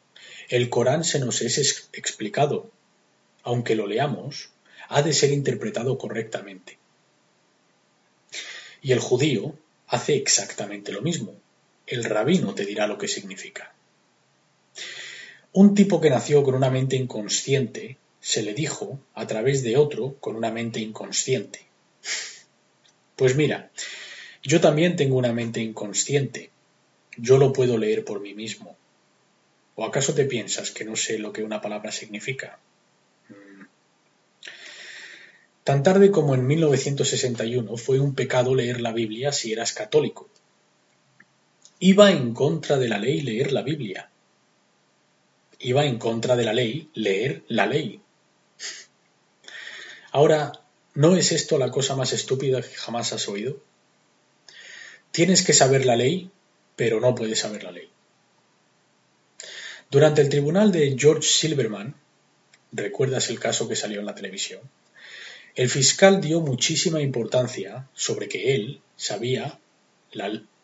[0.48, 2.70] el Corán se nos es explicado.
[3.42, 4.50] Aunque lo leamos,
[4.88, 6.78] ha de ser interpretado correctamente.
[8.82, 9.54] Y el judío
[9.86, 11.34] hace exactamente lo mismo.
[11.86, 13.72] El rabino te dirá lo que significa.
[15.52, 20.16] Un tipo que nació con una mente inconsciente se le dijo a través de otro
[20.20, 21.60] con una mente inconsciente.
[23.16, 23.70] Pues mira,
[24.42, 26.50] yo también tengo una mente inconsciente.
[27.16, 28.76] Yo lo puedo leer por mí mismo.
[29.74, 32.58] ¿O acaso te piensas que no sé lo que una palabra significa?
[33.28, 33.64] Mm.
[35.64, 40.28] Tan tarde como en 1961 fue un pecado leer la Biblia si eras católico.
[41.80, 44.10] Iba en contra de la ley leer la Biblia.
[45.60, 48.00] Iba en contra de la ley leer la ley.
[50.10, 50.52] Ahora,
[50.94, 53.62] ¿no es esto la cosa más estúpida que jamás has oído?
[55.10, 56.30] Tienes que saber la ley,
[56.76, 57.90] pero no puedes saber la ley.
[59.90, 61.94] Durante el tribunal de George Silverman,
[62.72, 64.60] recuerdas el caso que salió en la televisión,
[65.54, 69.58] el fiscal dio muchísima importancia sobre que él sabía,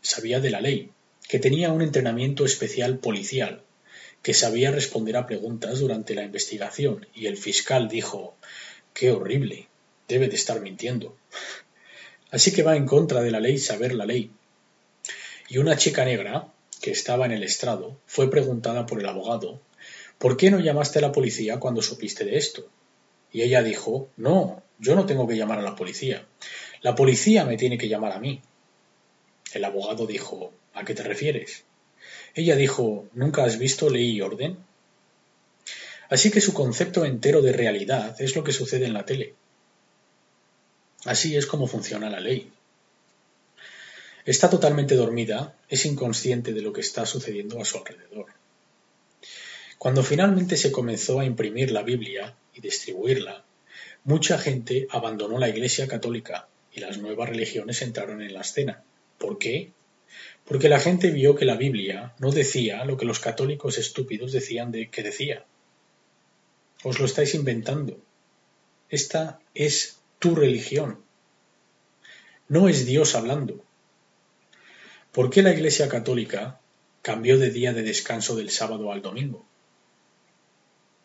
[0.02, 0.90] sabía de la ley,
[1.28, 3.62] que tenía un entrenamiento especial policial,
[4.22, 8.36] que sabía responder a preguntas durante la investigación, y el fiscal dijo,
[8.94, 9.68] qué horrible,
[10.08, 11.14] debe de estar mintiendo.
[12.30, 14.30] Así que va en contra de la ley saber la ley.
[15.48, 16.48] Y una chica negra,
[16.80, 19.60] que estaba en el estrado, fue preguntada por el abogado
[20.18, 22.66] ¿Por qué no llamaste a la policía cuando supiste de esto?
[23.32, 26.24] Y ella dijo No, yo no tengo que llamar a la policía.
[26.82, 28.40] La policía me tiene que llamar a mí.
[29.52, 31.64] El abogado dijo ¿A qué te refieres?
[32.34, 34.56] Ella dijo ¿Nunca has visto ley y orden?
[36.10, 39.34] Así que su concepto entero de realidad es lo que sucede en la tele.
[41.04, 42.50] Así es como funciona la ley.
[44.24, 48.26] Está totalmente dormida, es inconsciente de lo que está sucediendo a su alrededor.
[49.76, 53.44] Cuando finalmente se comenzó a imprimir la Biblia y distribuirla,
[54.04, 58.82] mucha gente abandonó la Iglesia católica y las nuevas religiones entraron en la escena.
[59.18, 59.72] ¿Por qué?
[60.46, 64.72] Porque la gente vio que la Biblia no decía lo que los católicos estúpidos decían
[64.72, 65.44] de que decía.
[66.84, 67.98] Os lo estáis inventando.
[68.88, 71.00] Esta es tu religión.
[72.46, 73.64] No es Dios hablando.
[75.10, 76.60] ¿Por qué la Iglesia Católica
[77.04, 79.44] cambió de día de descanso del sábado al domingo.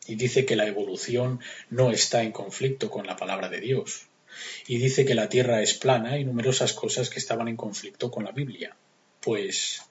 [0.08, 4.08] Y dice que la evolución no está en conflicto con la palabra de Dios.
[4.66, 8.24] Y dice que la tierra es plana y numerosas cosas que estaban en conflicto con
[8.24, 8.78] la Biblia.
[9.20, 9.82] Pues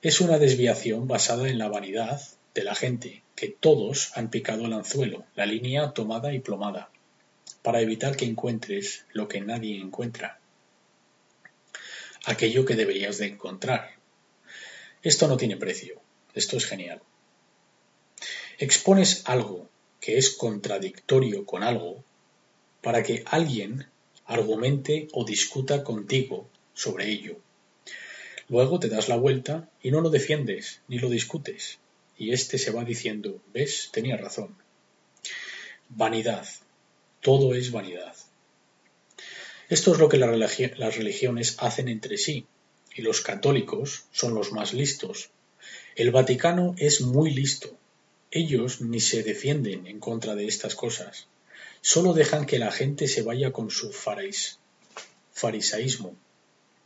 [0.00, 2.22] es una desviación basada en la vanidad
[2.56, 6.90] de la gente, que todos han picado el anzuelo, la línea tomada y plomada,
[7.62, 10.40] para evitar que encuentres lo que nadie encuentra,
[12.24, 13.90] aquello que deberías de encontrar.
[15.02, 16.00] Esto no tiene precio,
[16.34, 17.02] esto es genial.
[18.58, 19.68] Expones algo
[20.00, 22.02] que es contradictorio con algo
[22.80, 23.86] para que alguien
[24.24, 27.36] argumente o discuta contigo sobre ello.
[28.48, 31.78] Luego te das la vuelta y no lo defiendes ni lo discutes.
[32.18, 34.56] Y éste se va diciendo, ves, tenía razón.
[35.88, 36.46] Vanidad.
[37.20, 38.14] Todo es vanidad.
[39.68, 42.46] Esto es lo que las religiones hacen entre sí,
[42.94, 45.30] y los católicos son los más listos.
[45.96, 47.76] El Vaticano es muy listo.
[48.30, 51.26] Ellos ni se defienden en contra de estas cosas.
[51.80, 53.92] Solo dejan que la gente se vaya con su
[55.32, 56.16] farisaísmo.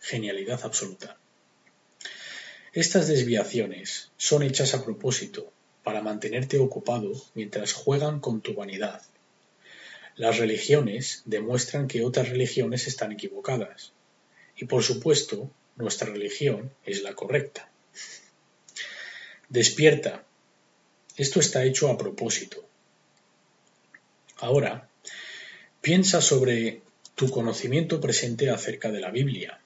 [0.01, 1.20] Genialidad absoluta.
[2.73, 5.53] Estas desviaciones son hechas a propósito,
[5.83, 9.03] para mantenerte ocupado mientras juegan con tu vanidad.
[10.15, 13.93] Las religiones demuestran que otras religiones están equivocadas.
[14.57, 17.69] Y por supuesto, nuestra religión es la correcta.
[19.49, 20.25] Despierta.
[21.17, 22.65] Esto está hecho a propósito.
[24.37, 24.89] Ahora,
[25.81, 26.83] piensa sobre
[27.17, 29.61] tu conocimiento presente acerca de la Biblia.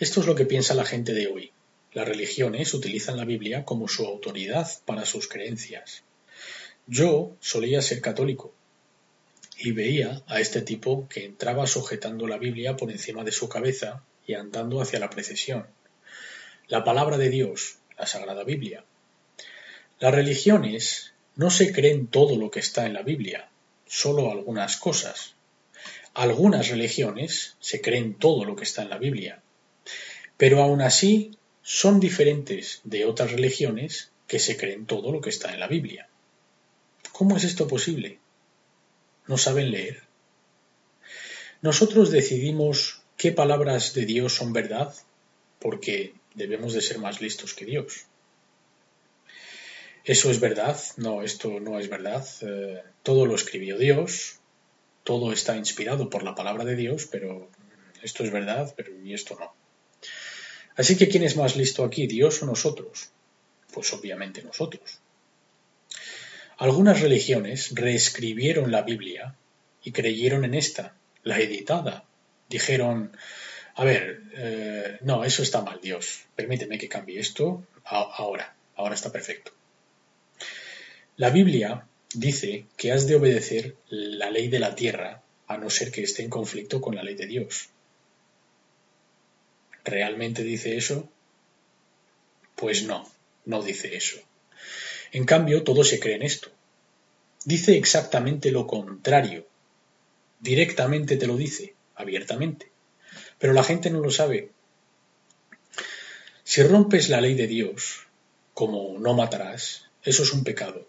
[0.00, 1.52] Esto es lo que piensa la gente de hoy.
[1.96, 6.02] Las religiones utilizan la Biblia como su autoridad para sus creencias.
[6.86, 8.52] Yo solía ser católico
[9.56, 14.02] y veía a este tipo que entraba sujetando la Biblia por encima de su cabeza
[14.26, 15.68] y andando hacia la precesión.
[16.68, 18.84] La palabra de Dios, la Sagrada Biblia.
[19.98, 23.48] Las religiones no se creen todo lo que está en la Biblia,
[23.86, 25.34] solo algunas cosas.
[26.12, 29.40] Algunas religiones se creen todo lo que está en la Biblia,
[30.36, 31.30] pero aún así
[31.68, 36.08] son diferentes de otras religiones que se creen todo lo que está en la Biblia.
[37.10, 38.20] ¿Cómo es esto posible?
[39.26, 40.04] ¿No saben leer?
[41.62, 44.94] Nosotros decidimos qué palabras de Dios son verdad
[45.58, 48.04] porque debemos de ser más listos que Dios.
[50.04, 50.80] ¿Eso es verdad?
[50.98, 52.24] No, esto no es verdad.
[52.42, 54.38] Eh, todo lo escribió Dios,
[55.02, 57.50] todo está inspirado por la palabra de Dios, pero
[58.04, 59.52] esto es verdad, pero y esto no.
[60.76, 63.10] Así que ¿quién es más listo aquí, Dios o nosotros?
[63.72, 65.00] Pues obviamente nosotros.
[66.58, 69.34] Algunas religiones reescribieron la Biblia
[69.82, 72.04] y creyeron en esta, la editada.
[72.48, 73.16] Dijeron,
[73.74, 76.24] a ver, eh, no, eso está mal, Dios.
[76.34, 78.56] Permíteme que cambie esto ahora.
[78.74, 79.52] Ahora está perfecto.
[81.16, 85.90] La Biblia dice que has de obedecer la ley de la tierra a no ser
[85.90, 87.68] que esté en conflicto con la ley de Dios.
[89.86, 91.08] ¿Realmente dice eso?
[92.56, 93.08] Pues no,
[93.44, 94.18] no dice eso.
[95.12, 96.50] En cambio, todo se cree en esto.
[97.44, 99.46] Dice exactamente lo contrario.
[100.40, 102.68] Directamente te lo dice, abiertamente.
[103.38, 104.50] Pero la gente no lo sabe.
[106.42, 108.08] Si rompes la ley de Dios,
[108.54, 110.84] como no matarás, eso es un pecado.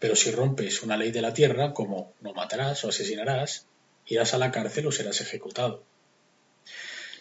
[0.00, 3.66] Pero si rompes una ley de la tierra, como no matarás o asesinarás,
[4.06, 5.84] irás a la cárcel o serás ejecutado.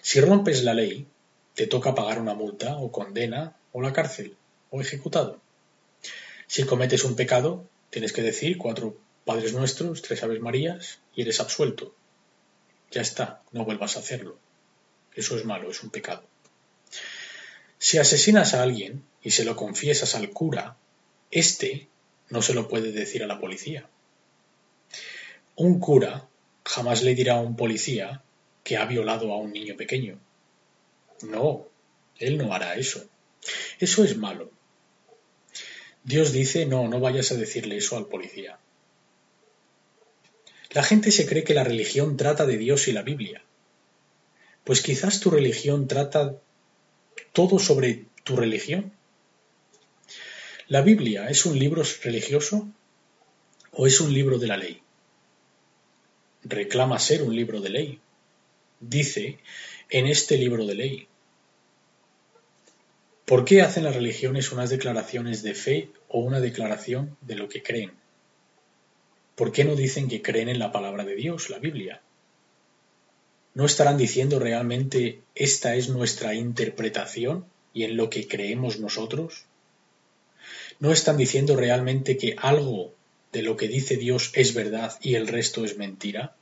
[0.07, 1.05] Si rompes la ley,
[1.53, 4.37] te toca pagar una multa o condena o la cárcel
[4.69, 5.41] o ejecutado.
[6.47, 11.41] Si cometes un pecado, tienes que decir cuatro Padres Nuestros, tres Aves Marías y eres
[11.41, 11.93] absuelto.
[12.89, 14.39] Ya está, no vuelvas a hacerlo.
[15.13, 16.23] Eso es malo, es un pecado.
[17.77, 20.77] Si asesinas a alguien y se lo confiesas al cura,
[21.31, 21.89] éste
[22.29, 23.89] no se lo puede decir a la policía.
[25.57, 26.29] Un cura
[26.63, 28.23] jamás le dirá a un policía
[28.67, 30.19] que ha violado a un niño pequeño.
[31.21, 31.69] No,
[32.19, 33.01] él no hará eso.
[33.79, 34.51] Eso es malo.
[36.03, 38.59] Dios dice, no, no vayas a decirle eso al policía.
[40.71, 43.41] La gente se cree que la religión trata de Dios y la Biblia.
[44.65, 46.35] Pues quizás tu religión trata
[47.31, 48.91] todo sobre tu religión.
[50.67, 52.67] ¿La Biblia es un libro religioso
[53.71, 54.81] o es un libro de la ley?
[56.43, 58.01] Reclama ser un libro de ley
[58.79, 59.39] dice
[59.89, 61.07] en este libro de ley.
[63.25, 67.61] ¿Por qué hacen las religiones unas declaraciones de fe o una declaración de lo que
[67.61, 67.91] creen?
[69.35, 72.01] ¿Por qué no dicen que creen en la palabra de Dios, la Biblia?
[73.53, 79.45] ¿No estarán diciendo realmente esta es nuestra interpretación y en lo que creemos nosotros?
[80.79, 82.93] ¿No están diciendo realmente que algo
[83.31, 86.35] de lo que dice Dios es verdad y el resto es mentira?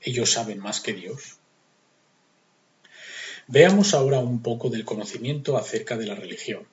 [0.00, 1.38] Ellos saben más que Dios.
[3.48, 6.66] Veamos ahora un poco del conocimiento acerca de la religión.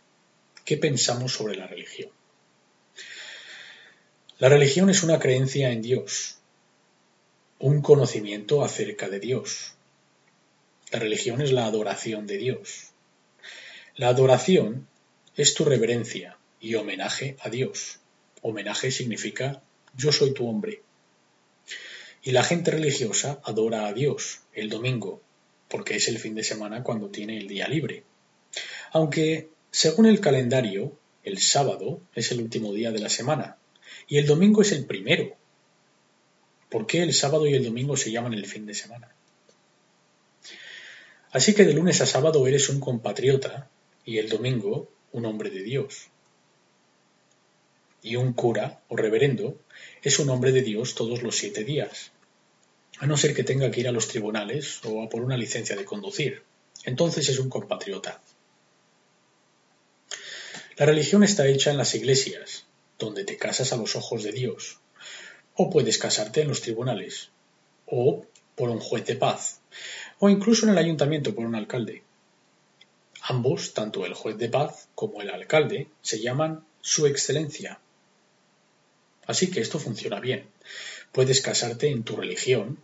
[0.66, 2.10] ¿Qué pensamos sobre la religión?
[4.40, 6.40] La religión es una creencia en Dios,
[7.60, 9.76] un conocimiento acerca de Dios.
[10.92, 12.90] La religión es la adoración de Dios.
[13.96, 14.88] La adoración
[15.38, 18.00] es tu reverencia y homenaje a Dios.
[18.42, 19.62] Homenaje significa
[19.96, 20.82] yo soy tu hombre.
[22.24, 25.22] Y la gente religiosa adora a Dios el domingo,
[25.74, 28.04] porque es el fin de semana cuando tiene el día libre.
[28.92, 33.58] Aunque, según el calendario, el sábado es el último día de la semana
[34.08, 35.36] y el domingo es el primero.
[36.70, 39.16] ¿Por qué el sábado y el domingo se llaman el fin de semana?
[41.32, 43.68] Así que de lunes a sábado eres un compatriota
[44.06, 46.10] y el domingo un hombre de Dios.
[48.04, 49.58] Y un cura o reverendo
[50.04, 52.12] es un hombre de Dios todos los siete días,
[53.00, 55.76] a no ser que tenga que ir a los tribunales o a por una licencia
[55.76, 56.44] de conducir.
[56.86, 58.22] Entonces es un compatriota.
[60.78, 62.66] La religión está hecha en las iglesias,
[62.98, 64.80] donde te casas a los ojos de Dios,
[65.56, 67.30] o puedes casarte en los tribunales,
[67.86, 68.26] o
[68.56, 69.62] por un juez de paz,
[70.20, 72.04] o incluso en el ayuntamiento por un alcalde.
[73.22, 77.80] Ambos, tanto el juez de paz como el alcalde, se llaman Su Excelencia.
[79.26, 80.48] Así que esto funciona bien.
[81.14, 82.80] Puedes casarte en tu religión,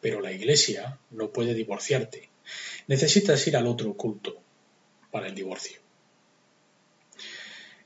[0.00, 2.30] pero la Iglesia no puede divorciarte.
[2.86, 4.40] Necesitas ir al otro culto
[5.10, 5.78] para el divorcio.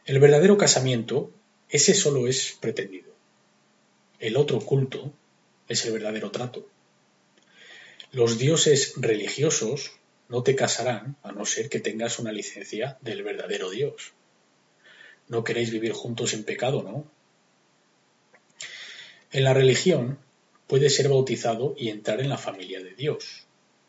[0.05, 1.33] El verdadero casamiento
[1.69, 3.11] ese solo es pretendido.
[4.21, 5.11] El otro culto
[5.69, 6.69] es el verdadero trato.
[8.11, 9.93] Los dioses religiosos
[10.29, 14.13] no te casarán a no ser que tengas una licencia del verdadero Dios.
[15.29, 17.07] No queréis vivir juntos en pecado, ¿no?
[19.33, 20.19] En la religión
[20.67, 23.47] puedes ser bautizado y entrar en la familia de Dios.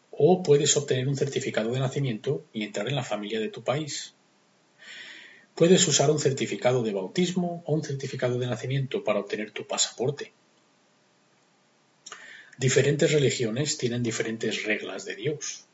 [0.10, 4.14] O puedes obtener un certificado de nacimiento y entrar en la familia de tu país.
[5.54, 10.32] Puedes usar un certificado de bautismo o un certificado de nacimiento para obtener tu pasaporte.
[12.58, 15.66] Diferentes religiones tienen diferentes reglas de Dios.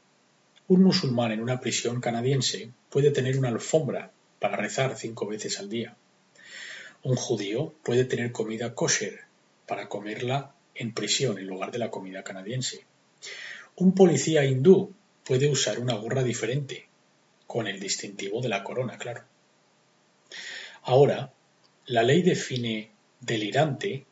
[0.67, 5.69] Un musulmán en una prisión canadiense puede tener una alfombra para rezar cinco veces al
[5.69, 5.95] día.
[7.03, 9.28] Un judío puede tener comida kosher
[9.69, 12.85] para comerla en prisión en lugar de la comida canadiense.
[13.75, 16.87] Un policía hindú puede usar una gorra diferente,
[17.45, 19.23] con el distintivo de la corona, claro.
[20.81, 21.31] Ahora,
[21.85, 22.89] la ley define
[23.19, 24.05] delirante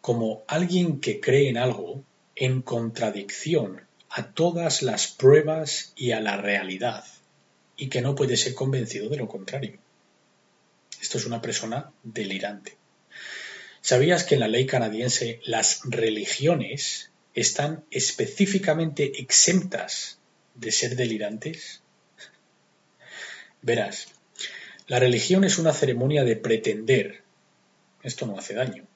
[0.00, 2.02] como alguien que cree en algo
[2.34, 7.04] en contradicción a todas las pruebas y a la realidad
[7.76, 9.76] y que no puede ser convencido de lo contrario.
[10.98, 12.83] Esto es una persona delirante.
[13.84, 20.18] ¿Sabías que en la ley canadiense las religiones están específicamente exentas
[20.54, 21.82] de ser delirantes?
[23.60, 24.06] Verás,
[24.86, 27.24] la religión es una ceremonia de pretender.
[28.02, 28.86] Esto no hace daño.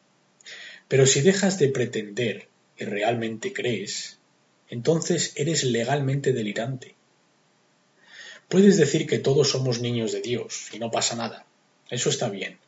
[0.88, 4.18] Pero si dejas de pretender y realmente crees,
[4.70, 6.94] entonces eres legalmente delirante.
[8.48, 11.44] Puedes decir que todos somos niños de Dios y no pasa nada.
[11.90, 12.58] Eso está bien.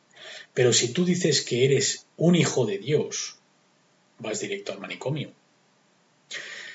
[0.53, 3.37] Pero si tú dices que eres un hijo de Dios,
[4.19, 5.31] vas directo al manicomio.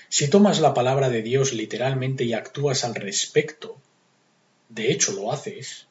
[0.08, 3.76] Si tomas la palabra de Dios literalmente y actúas al respecto,
[4.68, 5.86] de hecho lo haces,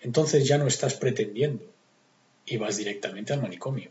[0.00, 1.64] entonces ya no estás pretendiendo
[2.46, 3.90] y vas directamente al manicomio.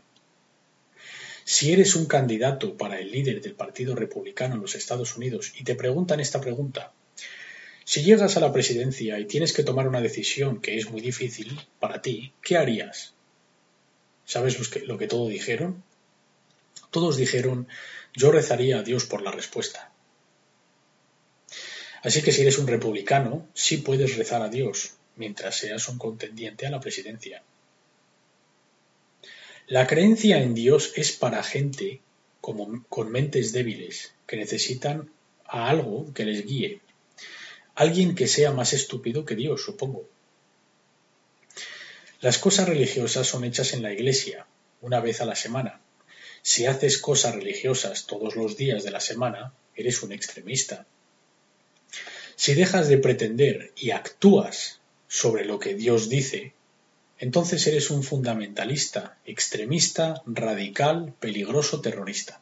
[1.44, 5.64] Si eres un candidato para el líder del Partido Republicano en los Estados Unidos y
[5.64, 6.92] te preguntan esta pregunta,
[7.88, 11.58] si llegas a la presidencia y tienes que tomar una decisión que es muy difícil
[11.80, 13.14] para ti, ¿qué harías?
[14.26, 15.82] ¿Sabes lo que, lo que todos dijeron?
[16.90, 17.66] Todos dijeron,
[18.12, 19.90] yo rezaría a Dios por la respuesta.
[22.02, 26.66] Así que si eres un republicano, sí puedes rezar a Dios, mientras seas un contendiente
[26.66, 27.42] a la presidencia.
[29.66, 32.02] La creencia en Dios es para gente
[32.42, 35.10] como, con mentes débiles, que necesitan
[35.46, 36.82] a algo que les guíe,
[37.78, 40.08] alguien que sea más estúpido que Dios, supongo.
[42.20, 44.46] Las cosas religiosas son hechas en la iglesia,
[44.80, 45.80] una vez a la semana.
[46.42, 50.86] Si haces cosas religiosas todos los días de la semana, eres un extremista.
[52.34, 56.54] Si dejas de pretender y actúas sobre lo que Dios dice,
[57.20, 62.40] entonces eres un fundamentalista, extremista, radical, peligroso, terrorista.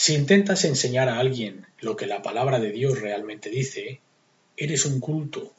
[0.00, 4.00] Si intentas enseñar a alguien lo que la palabra de Dios realmente dice,
[4.56, 5.52] eres un culto.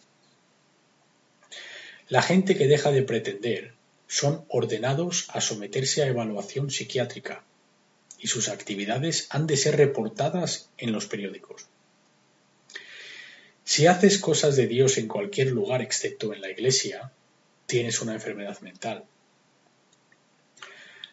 [2.08, 3.74] La gente que deja de pretender
[4.08, 7.44] son ordenados a someterse a evaluación psiquiátrica
[8.18, 11.66] y sus actividades han de ser reportadas en los periódicos.
[13.66, 17.12] Si haces cosas de Dios en cualquier lugar excepto en la iglesia,
[17.66, 19.04] tienes una enfermedad mental.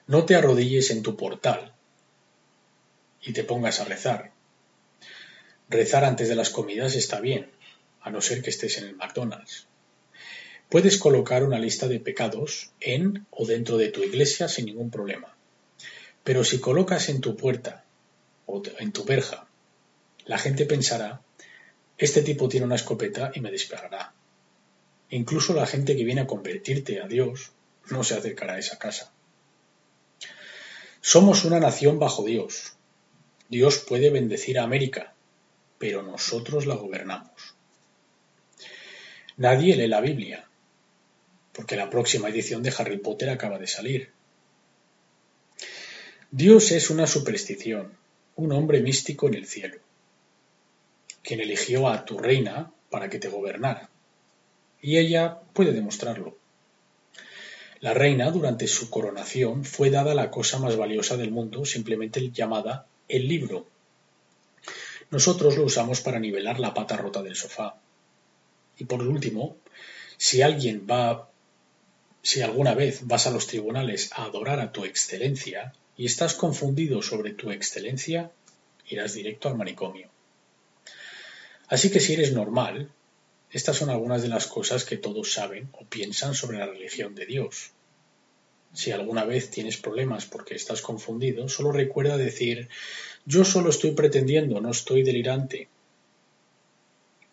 [0.07, 1.73] No te arrodilles en tu portal
[3.27, 4.31] y te pongas a rezar.
[5.69, 7.51] Rezar antes de las comidas está bien,
[8.01, 9.67] a no ser que estés en el McDonald's.
[10.69, 15.37] Puedes colocar una lista de pecados en o dentro de tu iglesia sin ningún problema.
[16.23, 17.85] Pero si colocas en tu puerta
[18.47, 19.49] o en tu verja,
[20.25, 21.21] la gente pensará,
[21.99, 24.15] este tipo tiene una escopeta y me disparará.
[25.11, 27.53] Incluso la gente que viene a convertirte a Dios
[27.91, 29.13] no se acercará a esa casa.
[31.01, 32.76] Somos una nación bajo Dios.
[33.49, 35.15] Dios puede bendecir a América,
[35.79, 37.55] pero nosotros la gobernamos.
[39.37, 40.49] Nadie lee la Biblia,
[41.53, 44.11] porque la próxima edición de Harry Potter acaba de salir.
[46.31, 47.93] Dios es una superstición,
[48.35, 49.79] un hombre místico en el cielo,
[51.23, 53.91] quien eligió a tu reina para que te gobernara,
[54.83, 56.37] y ella puede demostrarlo.
[57.81, 62.87] La reina, durante su coronación, fue dada la cosa más valiosa del mundo, simplemente llamada
[63.09, 63.67] el libro.
[65.11, 67.77] Nosotros lo usamos para nivelar la pata rota del sofá.
[68.79, 69.57] Y por último,
[70.17, 71.31] si alguien va,
[72.23, 77.03] si alguna vez vas a los tribunales a adorar a tu excelencia, y estás confundido
[77.03, 78.31] sobre tu excelencia,
[78.89, 80.11] irás directo al manicomio.
[81.69, 82.91] Así que si eres normal,
[83.51, 87.27] estas son algunas de las cosas que todos saben o piensan sobre la religión de
[87.27, 87.71] Dios.
[88.77, 92.69] Si alguna vez tienes problemas porque estás confundido, solo recuerda decir,
[93.25, 95.69] yo solo estoy pretendiendo, no estoy delirante.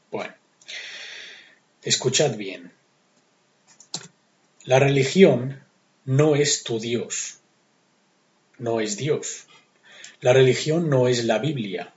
[0.10, 0.34] Bueno,
[1.84, 2.72] escuchad bien.
[4.64, 5.62] La religión
[6.06, 7.40] no es tu Dios
[8.64, 9.46] no es Dios.
[10.22, 11.94] La religión no es la Biblia.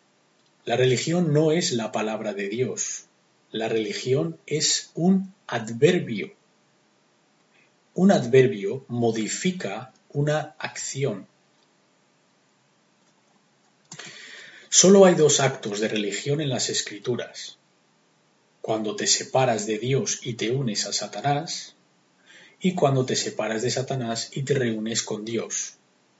[0.64, 3.04] La religión no es la palabra de Dios.
[3.52, 6.32] La religión es un adverbio.
[7.96, 11.26] Un adverbio modifica una acción.
[14.68, 17.56] Solo hay dos actos de religión en las escrituras.
[18.60, 21.74] Cuando te separas de Dios y te unes a Satanás,
[22.60, 25.78] y cuando te separas de Satanás y te reúnes con Dios.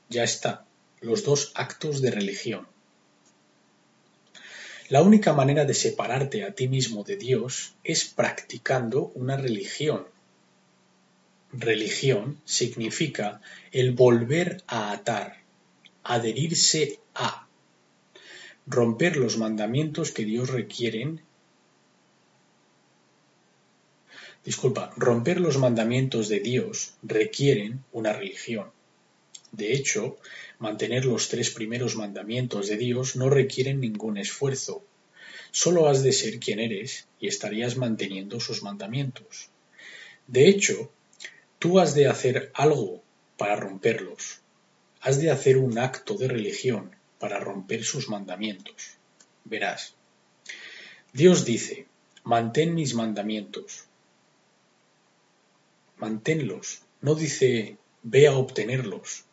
[0.09, 0.65] Ya está,
[0.99, 2.67] los dos actos de religión.
[4.89, 10.16] La única manera de separarte a ti mismo de Dios es practicando una religión.
[11.53, 13.41] Religión significa
[13.71, 15.37] el volver a atar,
[16.03, 17.47] adherirse a,
[18.67, 21.21] romper los mandamientos que Dios requieren.
[24.43, 28.71] Disculpa, romper los mandamientos de Dios requieren una religión.
[29.53, 30.17] De hecho,
[30.59, 34.83] mantener los tres primeros mandamientos de Dios no requieren ningún esfuerzo.
[35.51, 39.49] Solo has de ser quien eres y estarías manteniendo sus mandamientos.
[40.27, 40.91] De hecho,
[41.59, 43.03] tú has de hacer algo
[43.37, 44.41] para romperlos.
[45.01, 48.97] Has de hacer un acto de religión para romper sus mandamientos.
[49.45, 49.93] Verás.
[51.13, 51.85] Dios dice,
[52.23, 53.85] mantén mis mandamientos.
[55.97, 56.81] Manténlos.
[57.01, 59.25] No dice, ve a obtenerlos.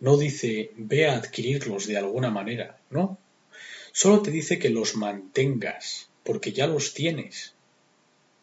[0.00, 3.18] No dice ve a adquirirlos de alguna manera, no.
[3.92, 7.52] Solo te dice que los mantengas, porque ya los tienes.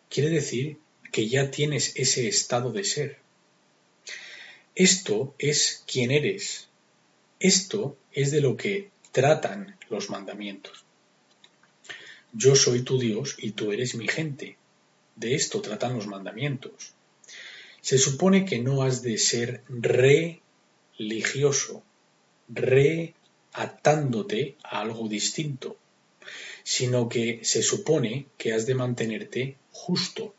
[0.09, 0.77] Quiere decir
[1.11, 3.19] que ya tienes ese estado de ser.
[4.75, 6.67] Esto es quien eres.
[7.39, 10.85] Esto es de lo que tratan los mandamientos.
[12.33, 14.57] Yo soy tu Dios y tú eres mi gente.
[15.15, 16.93] De esto tratan los mandamientos.
[17.81, 20.41] Se supone que no has de ser re
[20.97, 21.83] religioso,
[22.49, 25.77] reatándote a algo distinto,
[26.63, 30.35] sino que se supone que has de mantenerte justo.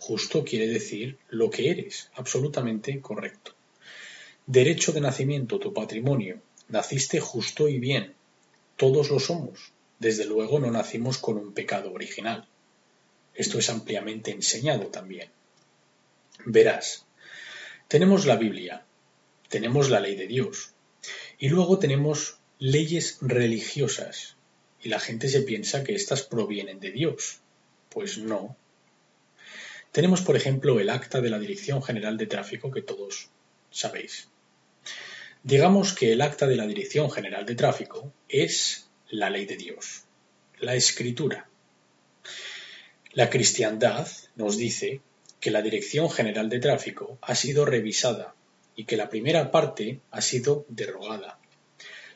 [0.00, 3.52] Justo quiere decir lo que eres, absolutamente correcto.
[4.46, 6.40] Derecho de nacimiento, tu patrimonio.
[6.68, 8.14] Naciste justo y bien.
[8.76, 9.72] Todos lo somos.
[9.98, 12.48] Desde luego no nacimos con un pecado original.
[13.34, 15.28] Esto es ampliamente enseñado también.
[16.46, 17.04] Verás,
[17.86, 18.84] tenemos la Biblia,
[19.50, 20.72] tenemos la ley de Dios.
[21.38, 24.36] Y luego tenemos leyes religiosas.
[24.82, 27.40] Y la gente se piensa que éstas provienen de Dios.
[27.90, 28.56] Pues no.
[29.92, 33.28] Tenemos, por ejemplo, el acta de la Dirección General de Tráfico que todos
[33.70, 34.28] sabéis.
[35.42, 40.04] Digamos que el acta de la Dirección General de Tráfico es la ley de Dios,
[40.58, 41.48] la escritura.
[43.12, 45.00] La cristiandad nos dice
[45.40, 48.34] que la Dirección General de Tráfico ha sido revisada
[48.76, 51.38] y que la primera parte ha sido derogada.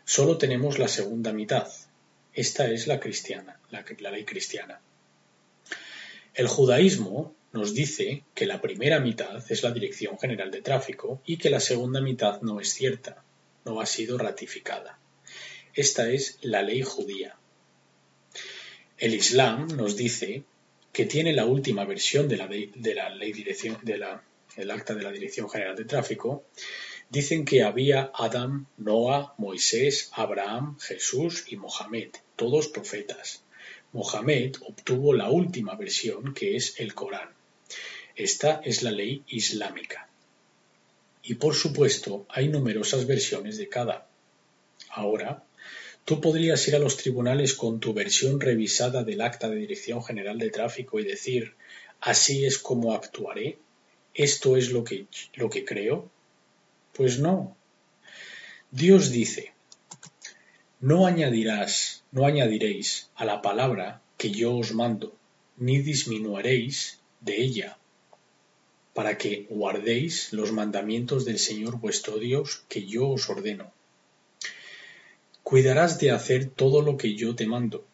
[0.05, 1.68] Solo tenemos la segunda mitad.
[2.35, 4.81] Esta es la cristiana, la, la ley cristiana.
[6.35, 11.36] El judaísmo nos dice que la primera mitad es la Dirección General de Tráfico y
[11.36, 13.22] que la segunda mitad no es cierta,
[13.64, 14.98] no ha sido ratificada.
[15.72, 17.36] Esta es la ley judía.
[18.98, 20.42] El Islam nos dice
[20.92, 24.24] que tiene la última versión de la, de la ley dirección, de la
[24.57, 26.44] el acta de la Dirección General de Tráfico,
[27.09, 33.44] dicen que había Adán, Noah, Moisés, Abraham, Jesús y Mohamed, todos profetas.
[33.92, 37.30] Mohamed obtuvo la última versión, que es el Corán.
[38.16, 40.08] Esta es la ley islámica.
[41.22, 44.06] Y por supuesto, hay numerosas versiones de cada.
[44.90, 45.44] Ahora,
[46.04, 50.38] tú podrías ir a los tribunales con tu versión revisada del acta de Dirección General
[50.38, 51.54] de Tráfico y decir,
[52.00, 53.58] así es como actuaré,
[54.14, 56.08] ¿Esto es lo que, lo que creo?
[56.92, 57.56] Pues no.
[58.70, 59.52] Dios dice,
[60.78, 65.16] no añadirás, no añadiréis a la palabra que yo os mando,
[65.56, 67.76] ni disminuiréis de ella,
[68.95, 73.72] para que guardéis los mandamientos del Señor vuestro Dios que yo os ordeno.
[75.42, 77.84] Cuidarás de hacer todo lo que yo te mando,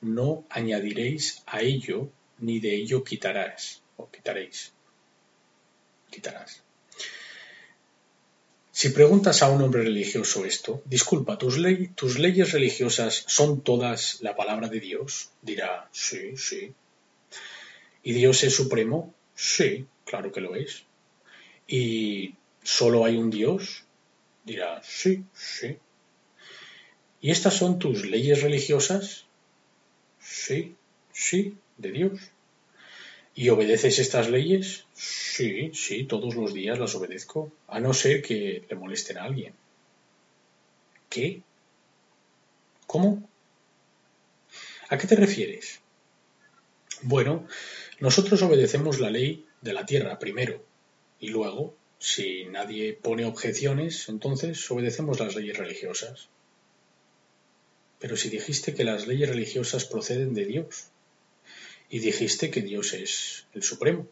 [0.00, 2.08] no añadiréis a ello,
[2.38, 4.72] ni de ello quitarás o quitaréis
[6.10, 6.62] quitarás.
[8.72, 11.58] Si preguntas a un hombre religioso esto, disculpa, ¿tus,
[11.94, 15.30] ¿tus leyes religiosas son todas la palabra de Dios?
[15.42, 16.72] Dirá, sí, sí.
[18.02, 19.14] ¿Y Dios es supremo?
[19.34, 20.82] Sí, claro que lo es.
[21.68, 22.34] ¿Y
[22.64, 23.84] solo hay un Dios?
[24.44, 25.78] Dirá, sí, sí.
[27.20, 29.26] ¿Y estas son tus leyes religiosas?
[30.18, 30.74] Sí,
[31.12, 32.20] sí, de Dios.
[33.36, 34.84] ¿Y obedeces estas leyes?
[34.94, 39.54] Sí, sí, todos los días las obedezco, a no ser que le molesten a alguien.
[41.08, 41.42] ¿Qué?
[42.88, 43.28] ¿Cómo?
[44.88, 45.80] ¿A qué te refieres?
[47.02, 47.46] Bueno,
[48.00, 50.62] nosotros obedecemos la ley de la tierra primero
[51.18, 56.28] y luego, si nadie pone objeciones, entonces obedecemos las leyes religiosas.
[57.98, 60.90] Pero si dijiste que las leyes religiosas proceden de Dios,
[61.90, 64.06] y dijiste que Dios es el Supremo.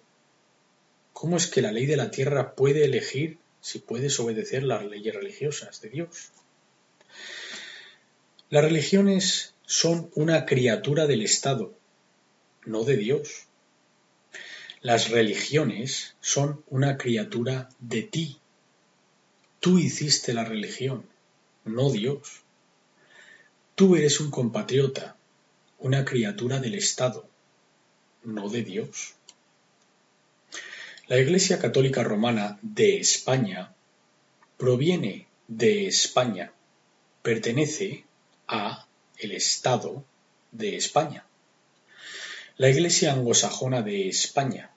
[1.12, 5.14] ¿Cómo es que la ley de la tierra puede elegir si puedes obedecer las leyes
[5.14, 6.30] religiosas de Dios?
[8.50, 11.72] Las religiones son una criatura del Estado,
[12.66, 13.46] no de Dios.
[14.80, 18.38] Las religiones son una criatura de ti.
[19.58, 21.04] Tú hiciste la religión,
[21.64, 22.42] no Dios.
[23.74, 25.16] Tú eres un compatriota,
[25.78, 27.28] una criatura del Estado,
[28.22, 29.14] no de Dios.
[31.08, 33.74] La Iglesia Católica Romana de España
[34.58, 36.52] proviene de España,
[37.22, 38.04] pertenece
[38.46, 40.04] a el Estado
[40.52, 41.27] de España.
[42.60, 44.72] La Iglesia Anglosajona de España,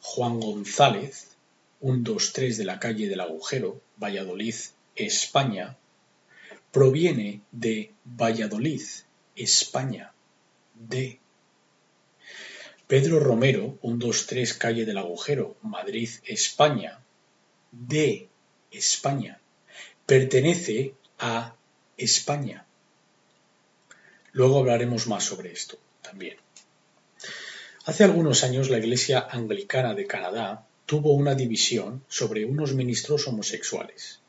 [0.00, 1.36] Juan González,
[1.80, 4.56] 123 de la calle del Agujero, Valladolid,
[4.96, 5.76] España,
[6.72, 8.82] proviene de Valladolid,
[9.36, 10.14] España,
[10.74, 11.20] de
[12.88, 16.98] Pedro Romero, 123 Calle del Agujero, Madrid, España,
[17.70, 18.28] de
[18.72, 19.40] España,
[20.06, 21.54] pertenece a
[21.96, 22.66] España.
[24.32, 25.78] Luego hablaremos más sobre esto
[27.84, 34.20] Hace algunos años la Iglesia Anglicana de Canadá tuvo una división sobre unos ministros homosexuales.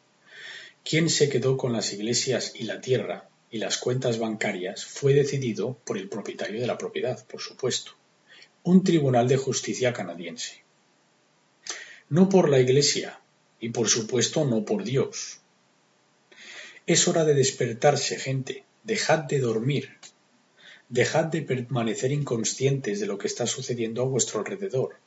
[0.84, 5.78] Quién se quedó con las iglesias y la tierra y las cuentas bancarias fue decidido
[5.86, 7.94] por el propietario de la propiedad, por supuesto
[8.64, 10.64] un tribunal de justicia canadiense.
[12.08, 13.20] No por la Iglesia
[13.60, 15.42] y por supuesto no por Dios.
[16.88, 18.64] Es hora de despertarse, gente.
[18.84, 19.98] Dejad de dormir.
[20.94, 24.98] Dejad de permanecer inconscientes de lo que está sucediendo a vuestro alrededor.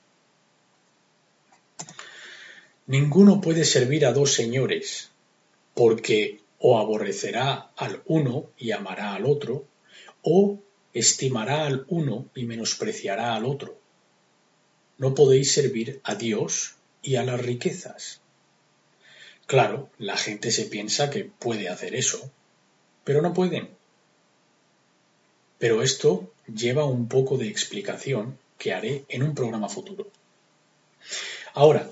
[2.89, 5.13] Ninguno puede servir a dos señores,
[5.75, 9.65] porque o aborrecerá al uno y amará al otro,
[10.23, 10.59] o
[10.93, 13.79] estimará al uno y menospreciará al otro.
[14.99, 18.21] No podéis servir a Dios y a las riquezas.
[19.47, 22.29] Claro, la gente se piensa que puede hacer eso,
[23.05, 23.76] pero no pueden.
[25.59, 30.09] Pero esto lleva un poco de explicación que haré en un programa futuro.
[31.55, 31.91] Ahora,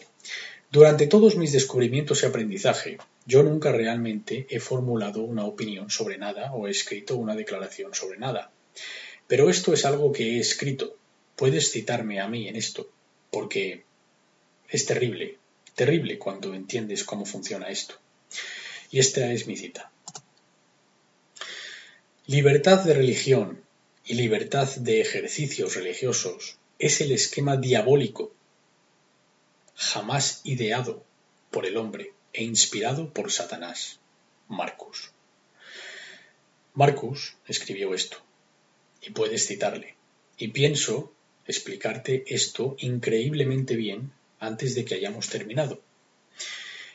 [0.71, 6.53] durante todos mis descubrimientos y aprendizaje, yo nunca realmente he formulado una opinión sobre nada
[6.53, 8.51] o he escrito una declaración sobre nada.
[9.27, 10.97] Pero esto es algo que he escrito.
[11.37, 12.91] Puedes citarme a mí en esto,
[13.31, 13.85] porque
[14.69, 15.39] es terrible,
[15.75, 17.95] terrible cuando entiendes cómo funciona esto.
[18.91, 19.91] Y esta es mi cita.
[22.27, 23.63] Libertad de religión
[24.07, 28.33] y libertad de ejercicios religiosos es el esquema diabólico
[29.75, 31.05] jamás ideado
[31.51, 34.01] por el hombre e inspirado por Satanás.
[34.49, 35.11] Marcus.
[36.73, 38.17] Marcus escribió esto,
[39.03, 39.95] y puedes citarle.
[40.39, 41.13] Y pienso
[41.47, 45.83] explicarte esto increíblemente bien antes de que hayamos terminado.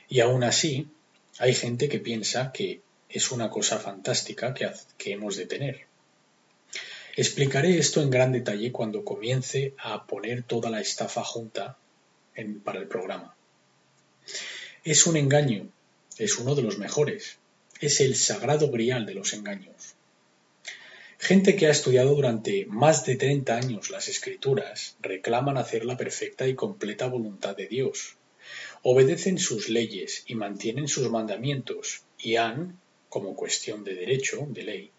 [0.09, 0.87] Y aún así,
[1.37, 5.87] hay gente que piensa que es una cosa fantástica que, que hemos de tener.
[7.15, 11.77] Explicaré esto en gran detalle cuando comience a poner toda la estafa junta
[12.63, 13.35] para el programa.
[14.83, 15.67] Es un engaño,
[16.17, 17.37] es uno de los mejores,
[17.81, 19.95] es el sagrado grial de los engaños.
[21.17, 26.47] Gente que ha estudiado durante más de 30 años las escrituras reclaman hacer la perfecta
[26.47, 28.15] y completa voluntad de Dios.
[28.83, 32.79] Obedecen sus leyes y mantienen sus mandamientos y han,
[33.09, 34.91] como cuestión de derecho, de ley,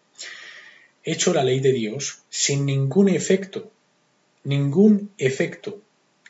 [1.03, 3.71] hecho la ley de Dios sin ningún efecto,
[4.45, 5.81] ningún efecto,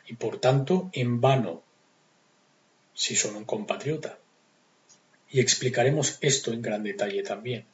[0.07, 1.63] y por tanto en vano,
[2.93, 4.19] si son un compatriota.
[5.29, 7.65] Y explicaremos esto en gran detalle también.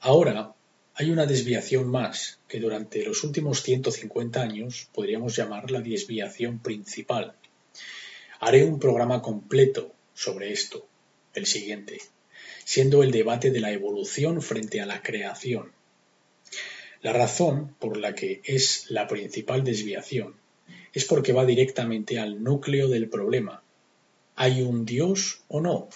[0.00, 0.54] Ahora,
[0.94, 7.34] hay una desviación más que durante los últimos 150 años podríamos llamar la desviación principal.
[8.40, 10.86] Haré un programa completo sobre esto,
[11.34, 12.00] el siguiente,
[12.70, 15.72] siendo el debate de la evolución frente a la creación.
[17.02, 20.36] La razón por la que es la principal desviación
[20.92, 23.64] es porque va directamente al núcleo del problema.
[24.36, 25.88] ¿Hay un Dios o no?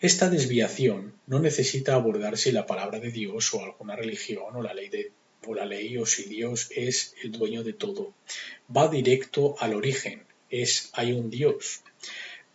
[0.00, 4.72] Esta desviación no necesita abordar si la palabra de Dios o alguna religión o la
[4.72, 5.12] ley de
[5.46, 8.14] o la ley o si Dios es el dueño de todo.
[8.74, 11.82] Va directo al origen, es hay un Dios.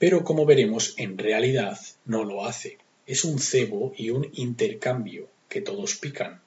[0.01, 2.79] Pero como veremos, en realidad no lo hace.
[3.05, 6.41] Es un cebo y un intercambio que todos pican.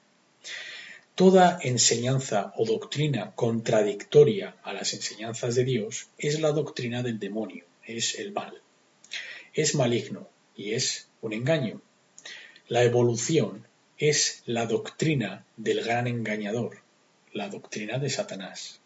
[1.15, 7.63] Toda enseñanza o doctrina contradictoria a las enseñanzas de Dios es la doctrina del demonio,
[7.85, 8.61] es el mal.
[9.53, 10.27] Es maligno,
[10.57, 11.81] y es un engaño.
[12.67, 13.65] La evolución
[13.97, 16.79] es la doctrina del gran engañador,
[17.31, 18.81] la doctrina de Satanás.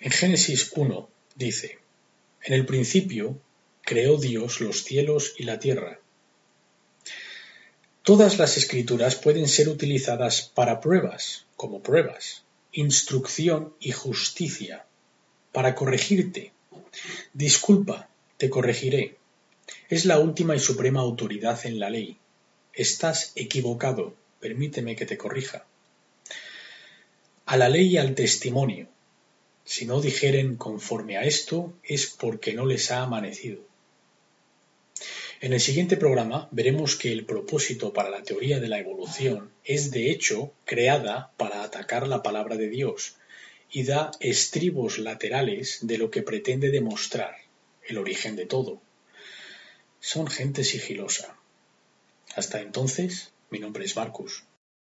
[0.00, 1.81] En Génesis 1 dice,
[2.44, 3.38] en el principio
[3.82, 6.00] creó Dios los cielos y la tierra.
[8.02, 14.86] Todas las escrituras pueden ser utilizadas para pruebas, como pruebas, instrucción y justicia,
[15.52, 16.52] para corregirte.
[17.32, 19.16] Disculpa, te corregiré.
[19.88, 22.18] Es la última y suprema autoridad en la ley.
[22.72, 24.14] Estás equivocado.
[24.40, 25.64] Permíteme que te corrija.
[27.46, 28.88] A la ley y al testimonio.
[29.64, 33.60] Si no dijeren conforme a esto, es porque no les ha amanecido.
[35.40, 39.90] En el siguiente programa veremos que el propósito para la teoría de la evolución es
[39.90, 43.16] de hecho creada para atacar la palabra de Dios
[43.70, 47.34] y da estribos laterales de lo que pretende demostrar
[47.88, 48.80] el origen de todo.
[49.98, 51.36] Son gente sigilosa.
[52.36, 54.44] Hasta entonces, mi nombre es Marcus.